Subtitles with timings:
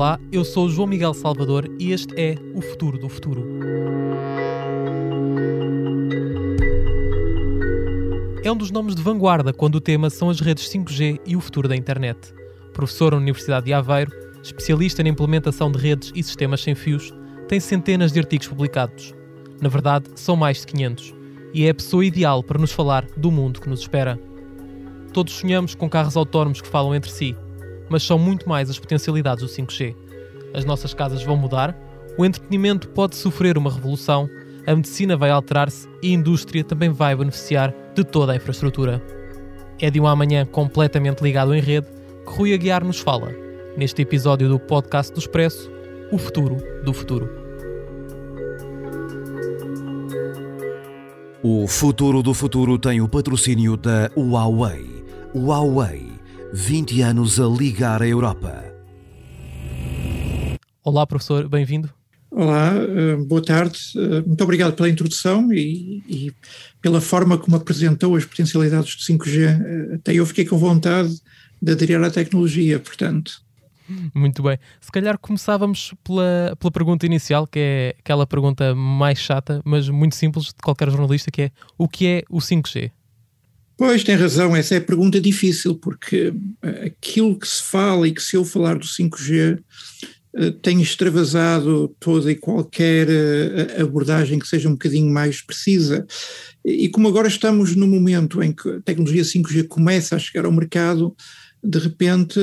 [0.00, 3.44] Olá, eu sou João Miguel Salvador e este é O Futuro do Futuro.
[8.42, 11.40] É um dos nomes de vanguarda quando o tema são as redes 5G e o
[11.42, 12.32] futuro da internet.
[12.72, 14.10] Professor na Universidade de Aveiro,
[14.42, 17.12] especialista na implementação de redes e sistemas sem fios,
[17.46, 19.14] tem centenas de artigos publicados.
[19.60, 21.14] Na verdade, são mais de 500.
[21.52, 24.18] E é a pessoa ideal para nos falar do mundo que nos espera.
[25.12, 27.36] Todos sonhamos com carros autónomos que falam entre si,
[27.90, 29.94] mas são muito mais as potencialidades do 5G.
[30.54, 31.76] As nossas casas vão mudar,
[32.16, 34.30] o entretenimento pode sofrer uma revolução,
[34.66, 39.02] a medicina vai alterar-se e a indústria também vai beneficiar de toda a infraestrutura.
[39.80, 41.88] É de um amanhã completamente ligado em rede
[42.24, 43.32] que Rui Aguiar nos fala,
[43.76, 45.70] neste episódio do podcast do Expresso,
[46.12, 47.40] O Futuro do Futuro.
[51.42, 55.02] O futuro do futuro tem o patrocínio da Huawei.
[55.34, 56.10] Huawei,
[56.52, 58.64] 20 anos a ligar a Europa.
[60.82, 61.88] Olá, professor, bem-vindo.
[62.28, 63.78] Olá, eh, boa tarde.
[63.96, 66.32] Eh, muito obrigado pela introdução e, e,
[66.80, 69.44] pela forma como apresentou as potencialidades do 5G.
[69.44, 71.20] Eh, até eu fiquei com vontade
[71.62, 73.42] de aderir à tecnologia, portanto.
[74.12, 74.58] Muito bem.
[74.80, 80.16] Se calhar começávamos pela, pela pergunta inicial, que é aquela pergunta mais chata, mas muito
[80.16, 82.90] simples de qualquer jornalista, que é o que é o 5G?
[83.80, 86.34] Pois, tem razão, essa é a pergunta difícil, porque
[86.84, 89.58] aquilo que se fala e que se eu falar do 5G
[90.36, 96.06] eh, tem extravasado toda e qualquer eh, abordagem que seja um bocadinho mais precisa.
[96.62, 100.52] E como agora estamos no momento em que a tecnologia 5G começa a chegar ao
[100.52, 101.16] mercado,
[101.64, 102.38] de repente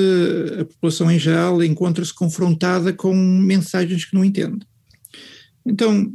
[0.60, 4.66] a população em geral encontra-se confrontada com mensagens que não entende.
[5.64, 6.12] Então,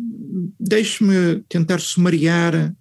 [0.59, 2.75] deixe-me tentar sumariar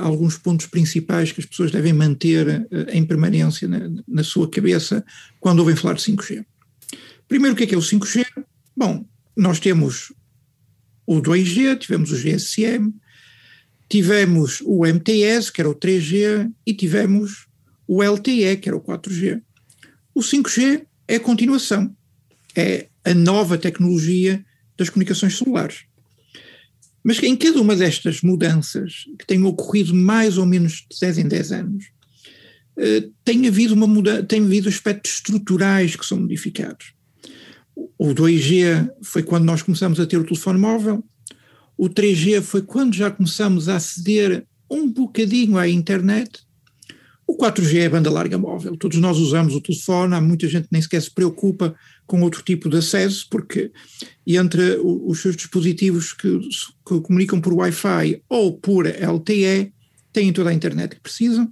[0.00, 5.04] alguns pontos principais que as pessoas devem manter uh, em permanência na, na, sua cabeça
[5.38, 6.44] quando ouvem falar de 5G.
[7.28, 8.24] Primeiro, o que é que é o 5G?
[8.76, 10.12] Bom, nós temos
[11.06, 12.92] o 2G, tivemos o GSM,
[13.88, 17.46] tivemos o MTS, que era o 3G, e tivemos
[17.86, 19.42] o LTE, que era o 4G.
[20.14, 21.94] O 5G é a continuação,
[22.54, 24.44] é a nova tecnologia
[24.76, 25.84] das comunicações celulares.
[27.02, 31.28] Mas em cada uma destas mudanças, que têm ocorrido mais ou menos de 10 em
[31.28, 31.84] 10 anos,
[32.76, 36.92] eh, tem havido, uma muda tem havido aspectos estruturais que são modificados.
[37.98, 41.04] O 2G foi quando nós começamos a ter o telefone móvel,
[41.76, 46.40] o 3G foi quando já começamos a aceder um bocadinho à internet,
[47.26, 48.76] o 4G é a banda larga móvel.
[48.76, 51.74] Todos nós usamos o telefone, há muita gente que nem sequer se preocupa
[52.10, 53.70] com outro tipo de acesso, porque
[54.26, 56.40] entre os seus dispositivos que,
[56.84, 59.72] que comunicam por Wi-Fi ou por LTE,
[60.12, 61.48] têm toda a internet que precisam.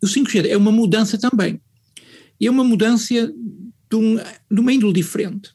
[0.00, 1.60] O 5G é uma mudança também.
[2.40, 5.50] E é uma mudança de, um, de uma índole diferente.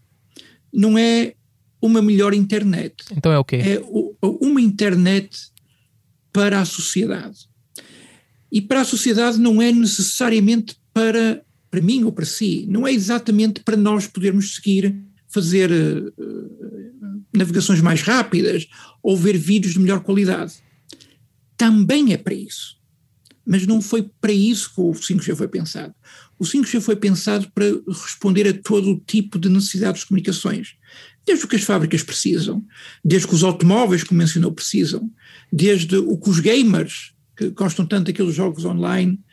[0.74, 1.34] Não é
[1.82, 3.06] uma melhor internet.
[3.16, 3.56] Então é o quê?
[3.56, 3.82] É
[4.22, 5.30] uma internet
[6.34, 7.48] para a sociedade.
[8.52, 12.92] E para a sociedade não é necessariamente para, para mim ou para si, não é
[12.92, 14.94] exatamente para nós podermos seguir,
[15.30, 16.14] fazer uh,
[17.34, 18.68] navegações mais rápidas
[19.02, 20.56] ou ver vídeos de melhor qualidade.
[21.56, 22.78] Também é para isso.
[23.46, 25.96] Mas não foi para isso que o 5G foi pensado.
[26.38, 30.76] O 5G foi pensado para responder a todo o tipo de necessidades de comunicações,
[31.26, 32.64] desde o que as fábricas precisam,
[33.04, 35.10] desde o que os automóveis, como mencionou, precisam,
[35.52, 39.31] desde o que os gamers, que gostam tanto daqueles jogos online, eh,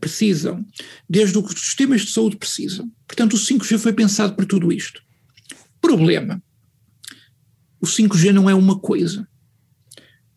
[0.00, 0.64] precisam,
[1.08, 2.90] desde o que os sistemas de saúde precisam.
[3.06, 5.02] Portanto, o 5G foi pensado para tudo isto.
[5.80, 6.42] Problema:
[7.80, 9.26] o 5G não é uma coisa.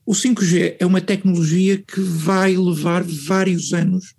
[0.06, 4.14] O 5G é uma tecnologia que vai levar vários anos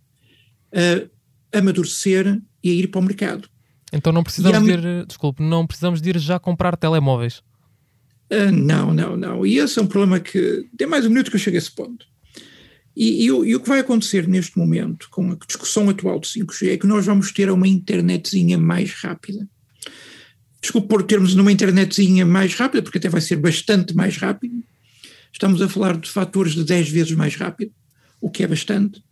[1.52, 3.48] a amadurecer e a ir para o mercado.
[3.92, 7.42] Então não precisamos de ir, desculpe, não precisamos de ir já comprar telemóveis.
[8.32, 9.46] Uh, não, não, não.
[9.46, 11.70] E esse é um problema que tem mais um minuto que eu chego a esse
[11.70, 12.06] ponto.
[12.96, 16.70] E, e, e, o que vai acontecer neste momento, com a discussão atual do 5G,
[16.70, 19.48] é que nós vamos ter uma internetzinha mais rápida.
[20.60, 24.54] Desculpe por termos numa internetzinha mais rápida, porque até vai ser bastante mais rápida.
[25.32, 27.72] Estamos a falar de fatores de 10 vezes mais rápido,
[28.20, 29.02] o que é bastante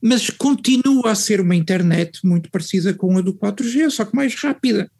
[0.00, 4.34] mas continua a ser uma internet muito parecida com a do 4G, só que mais
[4.34, 4.90] rápida.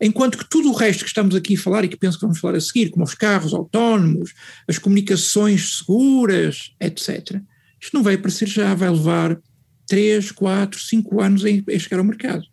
[0.00, 2.38] Enquanto que tudo o resto que estamos aqui a falar e que penso que vamos
[2.38, 4.34] falar a seguir, como os carros autónomos,
[4.68, 7.40] as comunicações seguras, etc.,
[7.80, 9.38] isto não vai aparecer já, vai levar
[9.86, 12.44] 3, 4, 5 anos a chegar ao mercado.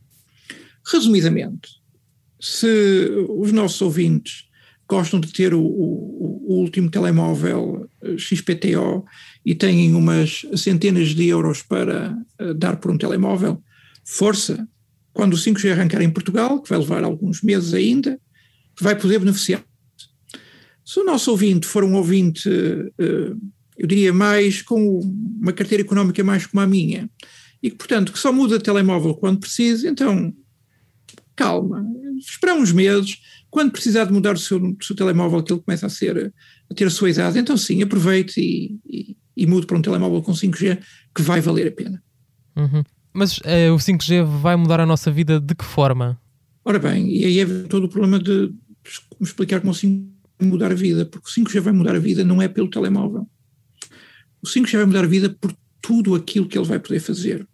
[0.85, 1.69] Resumidamente,
[2.39, 4.45] se os nossos ouvintes
[4.87, 9.05] gostam de ter o, o, o último telemóvel eh, XPTO
[9.45, 13.63] e têm umas centenas de euros para uh, dar por um telemóvel,
[14.03, 14.67] força,
[15.13, 18.19] quando o 5G arrancar em Portugal, que vai levar alguns meses ainda,
[18.80, 19.63] vai poder beneficiar.
[20.83, 23.33] Se o nosso ouvinte for um ouvinte, eh,
[23.77, 25.00] eu diria mais com
[25.39, 27.10] uma carteira económica mais como a minha,
[27.62, 30.33] e que, portanto, que só muda telemóvel quando precisa, então,
[31.36, 31.86] calma,
[32.18, 33.18] esperar uns meses,
[33.50, 36.33] quando precisar de mudar o seu, o seu telemóvel, que ele começa a, ser,
[36.69, 40.21] a ter a sua idade, então sim, aproveite e, e, e mude para um telemóvel
[40.21, 40.81] com 5G
[41.15, 42.04] que vai valer a pena.
[42.57, 42.83] Uhum.
[43.13, 46.19] Mas uh, o 5G vai mudar a nossa vida de que forma?
[46.65, 48.51] Ora bem, e aí é todo o problema de
[49.21, 50.07] explicar como o 5G
[50.39, 53.27] vai mudar a vida, porque o 5G vai mudar a vida não é pelo telemóvel.
[54.42, 57.48] O 5G vai mudar a vida por tudo aquilo que ele vai poder fazer.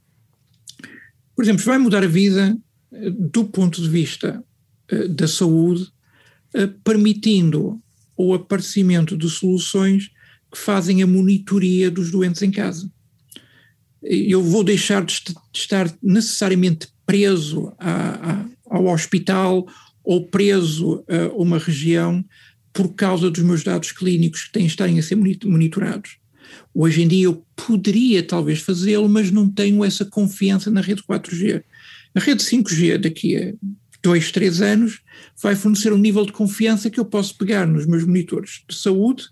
[1.35, 2.57] Por exemplo, vai mudar a vida
[2.91, 4.41] uh, do ponto de vista
[4.91, 5.91] uh, da saúde,
[6.83, 7.79] permitindo
[8.17, 10.07] o aparecimento de soluções
[10.51, 12.91] que fazem a monitoria dos doentes em casa
[14.01, 15.21] eu vou deixar de
[15.53, 19.67] estar necessariamente preso a, a, ao hospital
[20.03, 22.23] ou preso a uma região
[22.71, 26.17] por causa dos meus dados clínicos que têm de estarem a ser monitorados.
[26.73, 31.63] Hoje em dia eu poderia talvez fazê-lo, mas não tenho essa confiança na rede 4G.
[32.15, 33.53] A rede 5G daqui a
[34.01, 35.01] dois, três anos
[35.41, 39.25] vai fornecer um nível de confiança que eu posso pegar nos meus monitores de saúde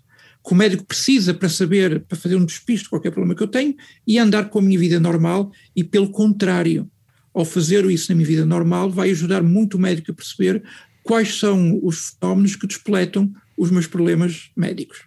[0.48, 3.48] que o médico precisa para saber, para fazer um despiste de qualquer problema que eu
[3.48, 6.90] tenho e andar com a minha vida normal e pelo contrário,
[7.34, 10.62] ao fazer isso na minha vida normal vai ajudar muito o médico a perceber
[11.02, 15.02] quais são os fenómenos que despletam os meus problemas médicos.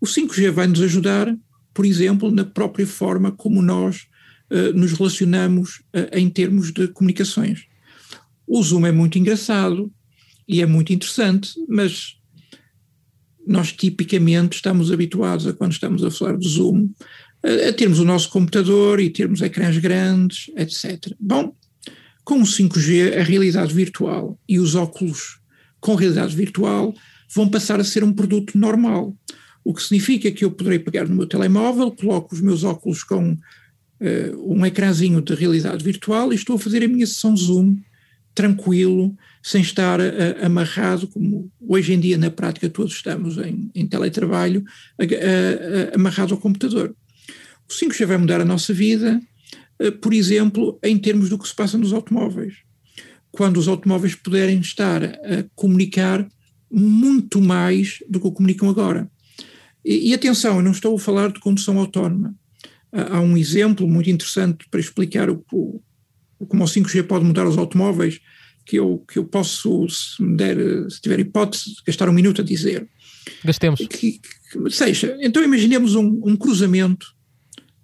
[0.00, 1.36] O 5G vai nos ajudar,
[1.74, 4.06] por exemplo, na própria forma como nós
[4.52, 7.66] uh, nos relacionamos uh, em termos de comunicações.
[8.46, 9.92] O Zoom é muito engraçado
[10.46, 12.22] e é muito interessante, mas
[13.46, 16.88] nós tipicamente estamos habituados a quando estamos a falar de Zoom,
[17.42, 21.12] a, a termos o nosso computador e termos ecrãs grandes, etc.
[21.18, 21.54] Bom,
[22.24, 25.38] com o 5G, a realidade virtual e os óculos
[25.78, 26.94] com realidade virtual
[27.34, 29.14] vão passar a ser um produto normal.
[29.62, 33.32] O que significa que eu poderei pegar no meu telemóvel, coloco os meus óculos com
[33.32, 37.76] uh, um ecrãzinho de realidade virtual e estou a fazer a minha sessão Zoom
[38.34, 40.04] tranquilo, sem estar uh,
[40.42, 44.64] amarrado, como hoje em dia na prática todos estamos em, em teletrabalho,
[45.00, 46.94] uh, amarrado ao computador.
[47.68, 49.20] O 5G vai mudar a nossa vida,
[50.02, 52.56] por exemplo, em termos do que se passa nos automóveis.
[53.32, 56.28] Quando os automóveis puderem estar a comunicar
[56.70, 59.10] muito mais do que comunicam agora.
[59.84, 62.34] E, e atenção, eu não estou a falar de condução autónoma.
[62.92, 65.80] Há um exemplo muito interessante para explicar o, o,
[66.48, 68.20] como o 5G pode mudar os automóveis,
[68.64, 70.56] que eu, que eu posso, se, me der,
[70.90, 72.88] se tiver hipótese, gastar um minuto a dizer.
[73.44, 73.80] Gastemos.
[73.80, 74.20] Que, que,
[74.70, 77.14] seja, então imaginemos um, um cruzamento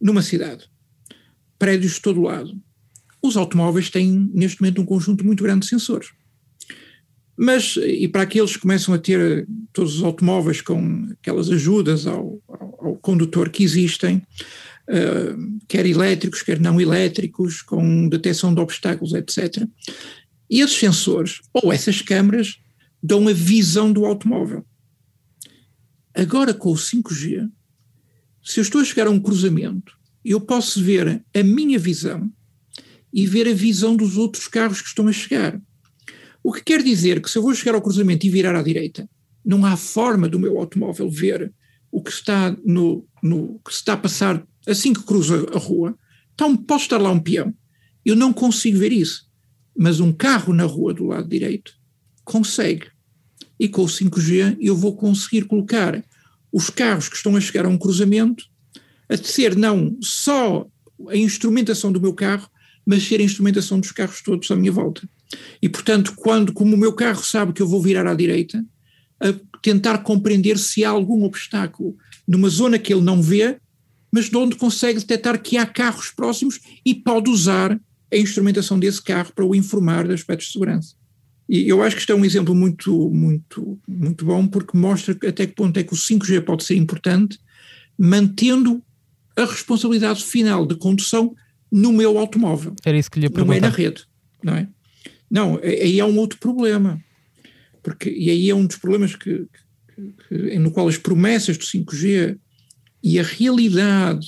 [0.00, 0.64] numa cidade,
[1.58, 2.52] prédios de todo lado.
[3.22, 6.08] Os automóveis têm, neste momento, um conjunto muito grande de sensores.
[7.36, 12.38] Mas, e para aqueles que começam a ter todos os automóveis com aquelas ajudas ao,
[12.48, 14.22] ao, ao condutor que existem,
[15.68, 19.66] quer elétricos, quer não elétricos, com detecção de obstáculos, etc.
[20.48, 22.58] E esses sensores, ou essas câmaras,
[23.02, 24.64] dão a visão do automóvel.
[26.14, 27.48] Agora com o 5G,
[28.42, 32.30] se eu estou a chegar a um cruzamento, eu posso ver a minha visão
[33.12, 35.60] e ver a visão dos outros carros que estão a chegar.
[36.42, 39.08] O que quer dizer que se eu vou chegar ao cruzamento e virar à direita,
[39.44, 41.52] não há forma do meu automóvel ver
[41.90, 45.96] o que está no, no que está a passar assim que cruza a rua.
[46.34, 47.54] Então pode estar lá um peão.
[48.04, 49.30] Eu não consigo ver isso
[49.76, 51.72] mas um carro na rua do lado direito
[52.22, 52.88] consegue.
[53.58, 56.04] E com o 5G eu vou conseguir colocar
[56.52, 58.44] os carros que estão a chegar a um cruzamento
[59.08, 60.66] a ser não só
[61.08, 62.46] a instrumentação do meu carro,
[62.84, 65.08] mas ser a instrumentação dos carros todos à minha volta.
[65.62, 68.62] E, portanto, quando, como o meu carro sabe que eu vou virar à direita,
[69.18, 71.96] a tentar compreender se há algum obstáculo
[72.28, 73.58] numa zona que ele não vê,
[74.12, 77.78] mas de onde consegue detectar que há carros próximos e pode usar
[78.12, 80.94] a instrumentação desse carro para o informar de aspectos de segurança.
[81.48, 85.46] E eu acho que isto é um exemplo muito, muito, muito bom, porque mostra até
[85.46, 87.38] que ponto é que o 5G pode ser importante,
[87.98, 88.82] mantendo
[89.36, 91.34] a responsabilidade final de condução
[91.70, 92.74] no meu automóvel.
[92.84, 93.46] Era isso que lhe perguntar.
[93.46, 94.04] Não é na rede,
[94.42, 94.68] não é?
[95.30, 97.00] Não, aí há um outro problema.
[97.82, 99.46] Porque, e aí é um dos problemas que,
[99.96, 102.38] que, que, no qual as promessas do 5G
[103.02, 104.26] e a realidade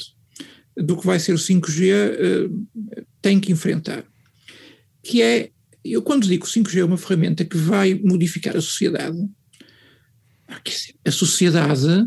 [0.76, 4.04] do que vai ser o 5G uh, eh, tem que enfrentar.
[5.02, 5.50] Que é,
[5.84, 9.18] eu quando digo que o 5G é uma ferramenta que vai modificar a sociedade,
[11.04, 12.06] a sociedade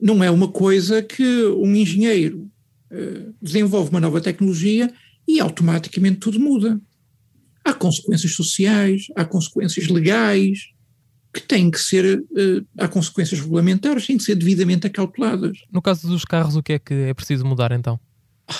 [0.00, 2.50] não é uma coisa que um engenheiro
[2.90, 4.92] uh, desenvolve uma nova tecnologia
[5.26, 6.80] e automaticamente tudo muda.
[7.64, 10.68] há consequências sociais, há consequências legais,
[11.36, 15.58] que têm que ser, uh, há consequências regulamentares, têm que ser devidamente acauteladas.
[15.70, 18.00] No caso dos carros, o que é que é preciso mudar então?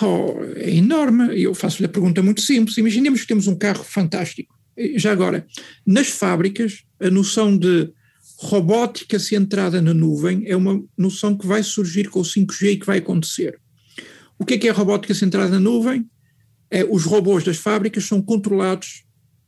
[0.03, 1.41] Oh, é enorme.
[1.41, 2.77] Eu faço-lhe a pergunta muito simples.
[2.77, 4.55] Imaginemos que temos um carro fantástico.
[4.97, 5.47] Já agora,
[5.87, 7.91] nas fábricas, a noção de
[8.39, 12.87] robótica centrada na nuvem é uma noção que vai surgir com o 5G e que
[12.87, 13.59] vai acontecer.
[14.39, 16.07] O que é que é robótica centrada na nuvem?
[16.71, 19.07] É, os robôs das fábricas são controlados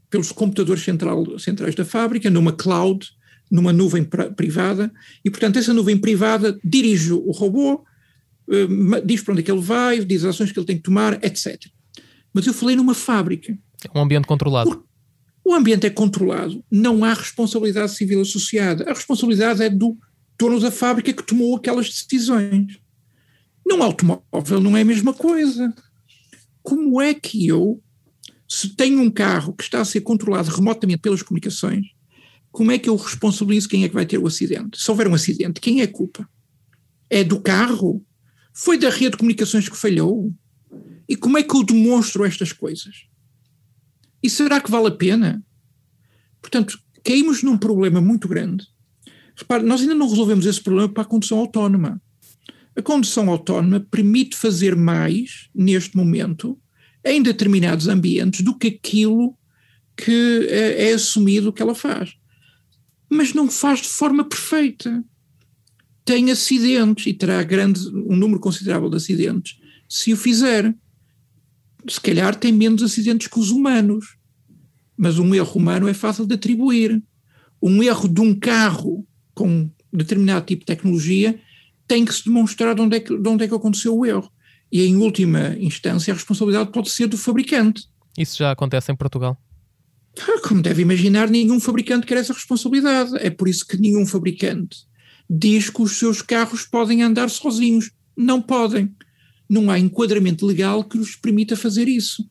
[0.09, 3.07] pelos computadores central, centrais da fábrica, numa cloud,
[3.51, 4.05] numa nuvem
[4.37, 4.93] privada,
[5.25, 7.85] e portanto essa nuvem privada dirige o robô,
[8.49, 10.83] uh, diz para onde é que ele vai, diz as ações que ele tem que
[10.83, 11.57] tomar, etc.
[12.33, 13.57] Mas eu falei numa fábrica.
[13.83, 14.85] É um ambiente controlado.
[15.45, 18.85] O, o ambiente é controlado, não há responsabilidade civil associada.
[18.85, 19.97] A responsabilidade é do
[20.39, 22.79] dono da fábrica que tomou aquelas decisões.
[23.67, 25.75] Num automóvel não é a mesma coisa.
[26.63, 27.83] Como é que eu,
[28.49, 31.87] se tenho um carro que está a ser controlado remotamente pelas comunicações,
[32.59, 34.83] como é que eu responsabilizo quem é que vai ter o acidente?
[34.83, 36.29] Se houver um acidente, quem é a culpa?
[37.09, 38.05] É do carro?
[38.53, 40.35] Foi da rede de comunicações que falhou?
[41.09, 43.07] E como é que eu demonstro estas coisas?
[44.21, 45.41] E será que vale a pena?
[46.43, 48.67] Portanto, caímos num problema muito grande.
[49.37, 52.03] Repare, nós ainda não resolvemos esse problema para a condução autónoma.
[52.75, 56.59] A condução autónoma permite fazer mais, neste momento,
[57.05, 59.39] em determinados ambientes, do que aquilo
[59.97, 62.18] que é, é assumido que ela faz.
[63.11, 65.05] Mas não faz de forma perfeita.
[66.05, 70.75] Tem acidentes e terá grande, um número considerável de acidentes se o fizer.
[71.89, 74.17] Se calhar tem menos acidentes que os humanos,
[74.97, 77.03] mas um erro humano é fácil de atribuir.
[77.63, 81.41] Um erro de um carro com determinado tipo de tecnologia
[81.87, 84.31] tem que se demonstrar de onde, é que, de onde é que aconteceu o erro.
[84.71, 87.85] E em última instância a responsabilidade pode ser do fabricante.
[88.19, 89.39] Isso já acontece em Portugal?
[90.21, 93.13] Ah, como deve imaginar, nenhum fabricante quer essa responsabilidade.
[93.19, 94.79] É por isso que nenhum fabricante
[95.29, 97.91] diz que os seus carros podem andar sozinhos.
[98.17, 98.95] Não podem.
[99.49, 102.29] Não há enquadramento legal que nos permita fazer isso.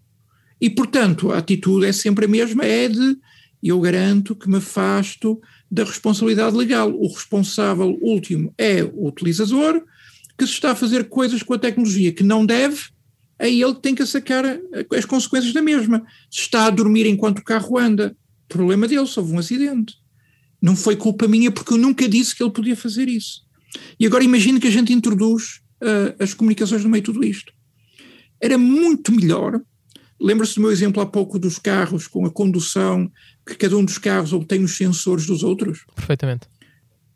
[0.60, 3.18] E, portanto, a atitude é sempre a mesma, é de
[3.64, 5.40] eu garanto que me afasto
[5.70, 6.92] da responsabilidade legal.
[6.92, 9.84] O responsável último é o utilizador,
[10.38, 12.90] que se está a fazer coisas com a tecnologia que não deve,
[13.40, 14.44] é ele tem que sacar
[14.96, 16.06] as consequências da mesma.
[16.30, 18.16] Se está a dormir enquanto o carro anda,
[18.48, 19.96] problema dele, se houve um acidente.
[20.62, 23.42] Não foi culpa minha porque eu nunca disse que ele podia fazer isso.
[24.00, 27.54] E agora imagine que a gente introduz uh, as comunicações no meio de tudo isto.
[28.42, 29.62] Era muito melhor
[30.20, 33.12] Lembra-se do meu exemplo há pouco dos carros com a condução,
[33.46, 35.86] que cada um dos carros obtém os sensores dos outros?
[35.96, 36.48] Perfeitamente.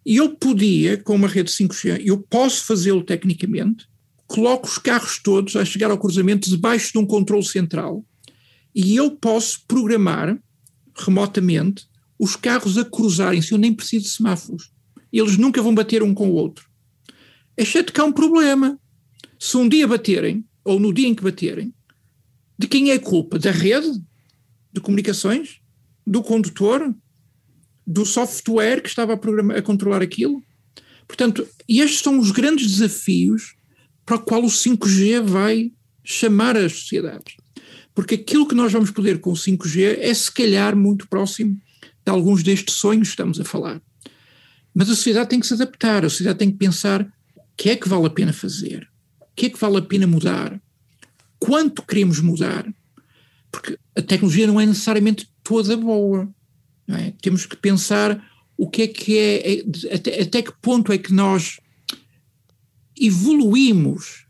[0.05, 3.87] E eu podia, com uma rede 5G, eu posso fazê-lo tecnicamente,
[4.31, 8.05] coloco os carros todos a chegar ao cruzamento debaixo de um controle central
[8.73, 10.41] e eu posso programar
[10.95, 11.85] remotamente
[12.17, 14.71] os carros a cruzarem-se, eu nem preciso de semáforos.
[15.11, 16.65] Eles nunca vão bater um com o outro.
[17.57, 18.79] Exceto que há um problema.
[19.37, 21.73] Se um dia baterem, ou no dia em que baterem,
[22.57, 23.37] de quem é a culpa?
[23.37, 24.01] Da rede
[24.71, 25.59] de comunicações?
[26.07, 26.95] Do condutor?
[27.85, 30.41] Do software que estava a, a controlar aquilo?
[31.05, 33.55] Portanto, estes são os grandes desafios
[34.05, 35.71] para o qual o 5G vai
[36.03, 37.35] chamar as sociedades.
[37.93, 41.59] Porque aquilo que nós vamos poder com o 5G é, se calhar, muito próximo
[42.05, 43.81] de alguns destes sonhos que estamos a falar.
[44.73, 47.01] Mas a sociedade tem que se adaptar, a sociedade tem que pensar
[47.35, 48.87] o que é que vale a pena fazer,
[49.19, 50.59] o que é que vale a pena mudar,
[51.37, 52.65] quanto queremos mudar,
[53.51, 56.29] porque a tecnologia não é necessariamente toda boa.
[56.87, 57.13] É?
[57.21, 58.23] Temos que pensar
[58.57, 61.59] o que é que é, é até, até, que ponto é que nós
[63.01, 64.25] evoluímos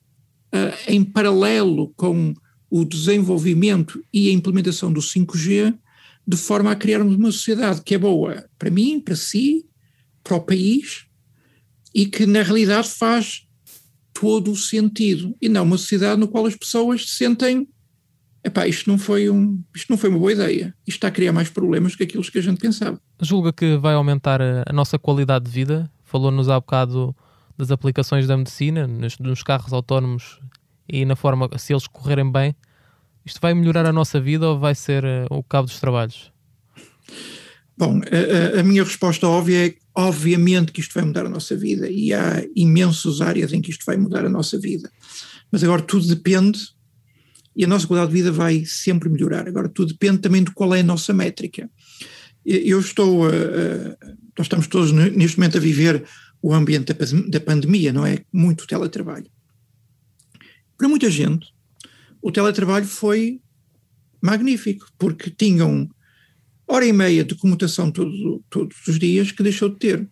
[0.54, 2.34] uh, em paralelo com
[2.70, 5.78] o desenvolvimento e a implementação do 5G,
[6.26, 9.66] de forma a criarmos uma sociedade que é boa para mim, para si,
[10.24, 11.06] para o país,
[11.94, 13.46] e que na realidade faz
[14.14, 17.68] todo o sentido e não uma sociedade no qual as pessoas se sentem
[18.44, 21.32] epá, isto não foi um, isto não foi uma boa ideia, isto está a criar
[21.32, 23.00] mais problemas que aqueles que a gente pensava.
[23.22, 25.92] Julga que vai aumentar a, a nossa qualidade de vida?
[26.04, 27.16] Falou-nos há bocado
[27.62, 30.40] das aplicações da medicina, nos, nos, carros autónomos
[30.90, 32.56] e na forma, se eles correrem bem,
[33.24, 36.32] isto vai melhorar a nossa vida ou vai ser uh, o cabo dos trabalhos?
[37.78, 41.88] Bom, a, a, minha resposta óbvia é obviamente que isto vai mudar a nossa vida
[41.90, 44.92] e há imensas áreas em que isto vai mudar a nossa vida.
[45.52, 46.60] Mas agora tudo depende
[47.56, 49.48] e a nossa qualidade de vida vai sempre melhorar.
[49.48, 51.70] Agora tudo depende também de qual é a nossa métrica.
[52.44, 53.98] Eu estou, uh,
[54.36, 56.04] nós estamos todos neste momento a viver
[56.42, 58.20] o ambiente da, pandemia, não é?
[58.34, 59.28] Muito teletrabalho.
[60.78, 61.54] Para muita gente,
[62.22, 63.40] o teletrabalho foi
[64.22, 65.90] magnífico, porque tinham
[66.68, 70.10] hora e meia de comutação todo, todos os dias que deixou de ter.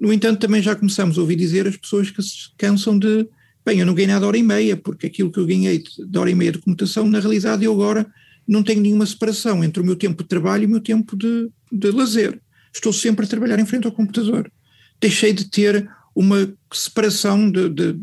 [0.00, 3.28] No entanto, também já começamos a ouvir dizer as pessoas que se cansam de,
[3.66, 6.30] bem, eu não ganhei nada hora e meia, porque aquilo que eu ganhei de hora
[6.30, 8.10] e meia de comutação, na realidade eu agora
[8.46, 11.50] não tenho nenhuma separação entre o meu tempo de trabalho e o meu tempo de,
[11.70, 12.40] de lazer.
[12.72, 14.50] Estou sempre a trabalhar em frente ao computador.
[15.00, 17.96] Deixei de ter uma separação de, de,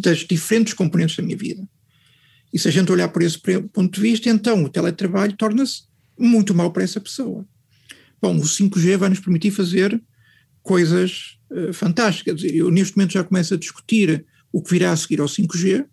[0.00, 1.66] das diferentes componentes da minha vida.
[2.52, 5.84] E se a gente olhar por esse ponto de vista, então o teletrabalho torna-se
[6.18, 7.46] muito mal para essa pessoa.
[8.20, 10.00] Bom, o 5G vai nos permitir fazer
[10.62, 12.42] coisas uh, fantásticas.
[12.44, 15.86] Eu neste momento já começo a discutir o que virá a seguir ao 5G,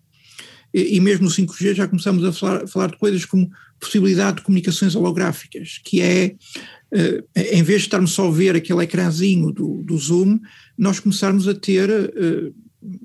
[0.74, 3.50] e, e mesmo no 5G já começamos a falar, falar, de coisas como
[3.80, 6.36] possibilidade de comunicações holográficas, que é,
[6.94, 10.40] uh, em vez de estarmos só a ver aquele ecrãzinho do, do Zoom,
[10.78, 12.54] nós começarmos a ter uh,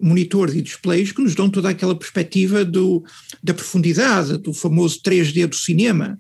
[0.01, 3.05] monitores e displays que nos dão toda aquela perspectiva do,
[3.43, 6.19] da profundidade, do famoso 3D do cinema,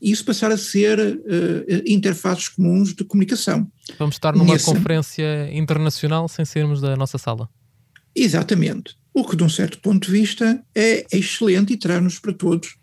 [0.00, 3.66] e isso passar a ser uh, interfaces comuns de comunicação.
[3.98, 4.66] Vamos estar numa Nesse...
[4.66, 7.48] conferência internacional sem sairmos da nossa sala.
[8.14, 8.96] Exatamente.
[9.14, 12.76] O que, de um certo ponto de vista, é excelente e traz-nos para todos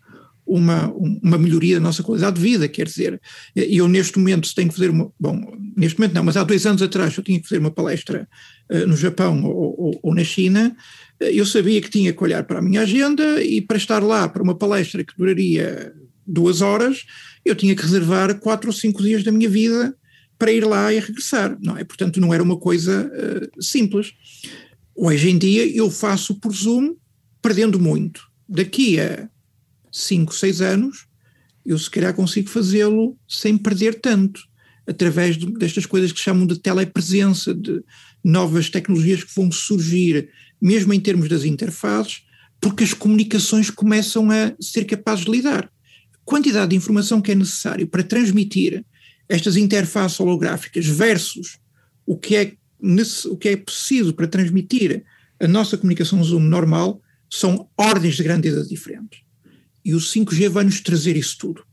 [0.46, 3.20] uma, uma melhoria da nossa qualidade de vida, quer dizer,
[3.54, 5.40] eu neste momento tenho que fazer uma, bom,
[5.76, 8.28] neste momento não, mas há dois anos atrás eu tinha que fazer uma palestra
[8.70, 10.76] uh, no Japão ou, ou, ou na China,
[11.20, 14.28] uh, eu sabia que tinha que olhar para a minha agenda e para estar lá
[14.28, 15.92] para uma palestra que duraria
[16.26, 17.04] duas horas,
[17.44, 19.94] eu tinha que reservar quatro ou cinco dias da minha vida
[20.38, 21.84] para ir lá e regressar, não é?
[21.84, 24.12] Portanto, não era uma coisa uh, simples.
[24.94, 26.94] Hoje em dia eu faço por Zoom,
[27.40, 28.22] perdendo muito.
[28.48, 29.28] Daqui a
[29.90, 31.06] cinco, seis anos,
[31.64, 34.40] eu se calhar consigo fazê-lo sem perder tanto,
[34.86, 37.82] através de, destas coisas que chamam de telepresença, de
[38.22, 40.28] novas tecnologias que vão surgir,
[40.60, 42.22] mesmo em termos das interfaces,
[42.60, 45.70] porque as comunicações começam a ser capazes de lidar
[46.24, 48.84] quantidade de informação que é necessário para transmitir
[49.28, 51.58] estas interfaces holográficas versus
[52.06, 52.52] o que é,
[53.26, 55.04] o que é preciso para transmitir
[55.40, 59.20] a nossa comunicação Zoom normal são ordens de grandeza diferentes.
[59.84, 61.64] E o 5G vai nos trazer isso tudo.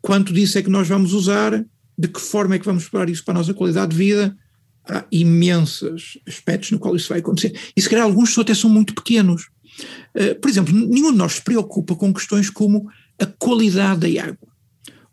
[0.00, 1.64] Quanto disso é que nós vamos usar,
[1.96, 4.36] de que forma é que vamos explorar isso para a nossa qualidade de vida,
[4.84, 7.58] há imensos aspectos no qual isso vai acontecer.
[7.76, 9.48] E se calhar alguns até são muito pequenos.
[10.14, 14.48] Uh, por exemplo, nenhum de nós se preocupa com questões como a qualidade da água.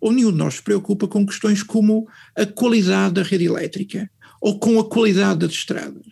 [0.02, 4.10] Ou nenhum de nós se preocupa com questões como a qualidade da rede elétrica
[4.40, 6.06] ou com a qualidade das estradas.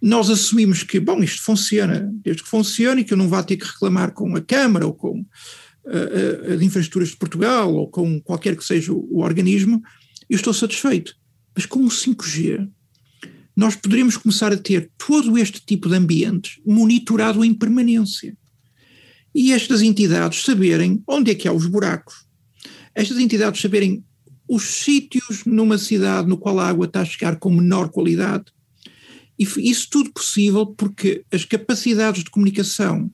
[0.00, 3.56] Nós assumimos que, bom, isto funciona, desde que funcione e que eu não vá ter
[3.56, 8.56] que reclamar com a Câmara ou com uh, as infraestruturas de Portugal ou com qualquer
[8.56, 9.82] que seja o, o organismo,
[10.28, 11.16] eu estou satisfeito.
[11.54, 12.68] Mas com o 5G,
[13.56, 18.36] nós poderíamos começar a ter todo este tipo de ambientes monitorado em permanência
[19.34, 22.26] e estas entidades saberem onde é que há os buracos,
[22.94, 24.04] estas entidades saberem
[24.48, 28.44] os sítios numa cidade no qual a água está a chegar com menor qualidade.
[29.38, 33.10] E isso tudo possível porque as capacidades de comunicação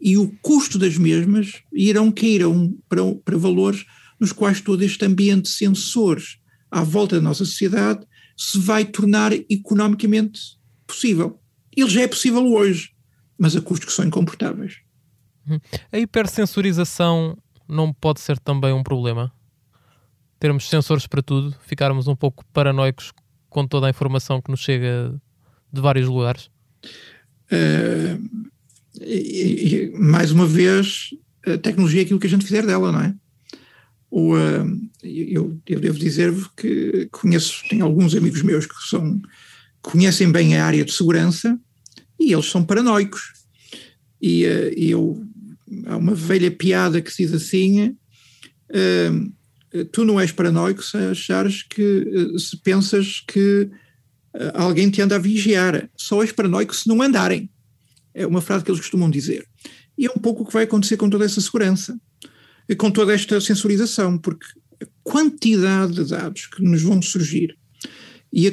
[0.00, 2.42] e o custo das mesmas irão cair
[2.88, 3.84] para, para valores
[4.18, 6.38] nos quais todo este ambiente de sensores
[6.70, 8.06] à volta da nossa sociedade
[8.36, 10.40] se vai tornar economicamente
[10.86, 11.38] possível.
[11.76, 12.90] Ele já é possível hoje,
[13.38, 14.78] mas a custos que são incomportáveis.
[15.92, 17.36] A hipersensorização
[17.68, 19.32] não pode ser também um problema?
[20.40, 23.12] Termos sensores para tudo, ficarmos um pouco paranoicos
[23.50, 25.14] com toda a informação que nos chega
[25.70, 26.48] de vários lugares?
[27.52, 28.48] Uh,
[29.02, 31.10] e, e, mais uma vez,
[31.46, 33.14] a tecnologia é aquilo que a gente fizer dela, não é?
[34.10, 39.20] O, uh, eu, eu, devo dizer-vos que conheço, tenho alguns amigos meus que são,
[39.82, 41.60] conhecem bem a área de segurança
[42.18, 43.34] e eles são paranoicos.
[44.22, 45.22] E, uh, eu
[45.84, 47.94] há uma velha piada que se diz assim:
[49.92, 53.62] tu não és paranoico se achares que, uh, se pensas que
[54.34, 57.50] uh, alguém te anda a vigiar, só és paranoico se não andarem.
[58.12, 59.46] É uma frase que eles costumam dizer.
[59.96, 61.98] E é um pouco o que vai acontecer com toda essa segurança,
[62.70, 64.46] e com toda esta sensorização, porque
[64.80, 67.58] a quantidade de dados que nos vão surgir
[68.32, 68.52] e a,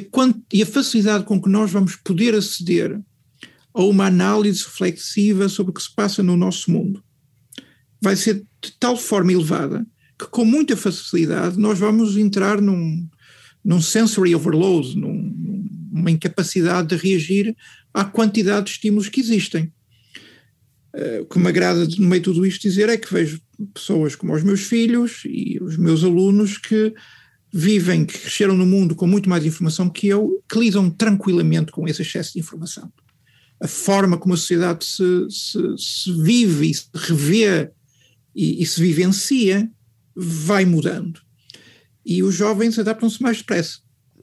[0.52, 3.00] e a facilidade com que nós vamos poder aceder
[3.72, 7.00] a uma análise reflexiva sobre o que se passa no nosso mundo
[8.02, 9.86] vai ser de tal forma elevada
[10.18, 13.08] que com muita facilidade nós vamos entrar num,
[13.64, 17.56] num sensory overload, num, numa incapacidade de reagir
[17.94, 19.72] à quantidade de estímulos que existem.
[20.94, 23.40] Uh, o que me agrada no meio de tudo isto dizer é que vejo
[23.74, 26.92] pessoas como os meus filhos e os meus alunos que
[27.52, 31.86] vivem, que cresceram no mundo com muito mais informação que eu, que lidam tranquilamente com
[31.86, 32.92] esse excesso de informação.
[33.60, 37.70] A forma como a sociedade se, se, se vive e se revê
[38.34, 39.68] e, e se vivencia,
[40.18, 41.20] vai mudando.
[42.04, 43.78] E os jovens adaptam-se mais depressa.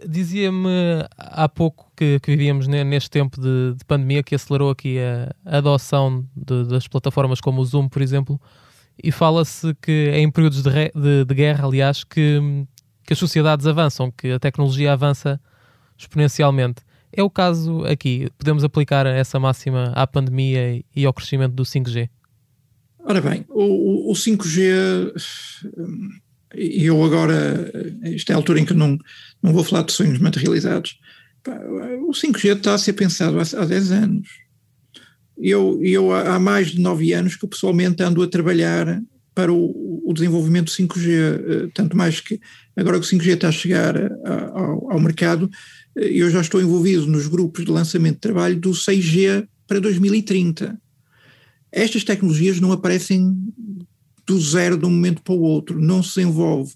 [0.05, 5.57] Dizia-me há pouco que, que, vivíamos neste tempo de, de, pandemia que acelerou aqui a,
[5.57, 8.41] adoção de, das plataformas como o Zoom, por exemplo,
[9.01, 12.65] e fala-se que em períodos de, re, de, guerra, aliás, que,
[13.05, 15.39] que as sociedades avançam, que a tecnologia avança
[15.97, 16.81] exponencialmente.
[17.13, 18.27] É o caso aqui.
[18.37, 22.09] Podemos aplicar essa máxima à pandemia e ao crescimento do 5G?
[23.07, 25.13] Ora bem, o, o 5G,
[26.55, 27.71] e eu agora,
[28.03, 28.97] esta é a altura em que não,
[29.43, 30.97] não vou falar de sonhos materializados,
[32.07, 34.27] o 5G está a ser pensado há, há 10 anos.
[35.37, 38.99] Eu, eu há mais de 9 anos que pessoalmente ando a trabalhar
[39.35, 42.39] para o, o desenvolvimento do 5G, eh, tanto mais que
[42.75, 45.49] agora que o 5G está a chegar ao, ao mercado,
[45.95, 50.79] eh, eu já estou envolvido nos grupos de lançamento de trabalho do 6G para 2030.
[51.75, 53.37] Estas tecnologias não aparecem
[54.25, 56.73] do zero de um momento para o outro, não se desenvolve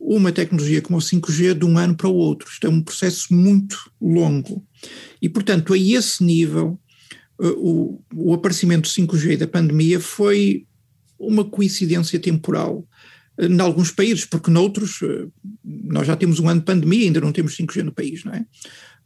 [0.00, 2.50] uma tecnologia como o 5G de um ano para o outro.
[2.50, 4.66] Isto é um processo muito longo.
[5.22, 6.76] E, portanto, a esse nível,
[7.40, 10.66] eh, o, o aparecimento do 5G e da pandemia foi
[11.16, 12.84] uma coincidência temporal
[13.38, 15.28] em alguns países, porque noutros, eh,
[15.64, 18.44] nós já temos um ano de pandemia, ainda não temos 5G no país, não é?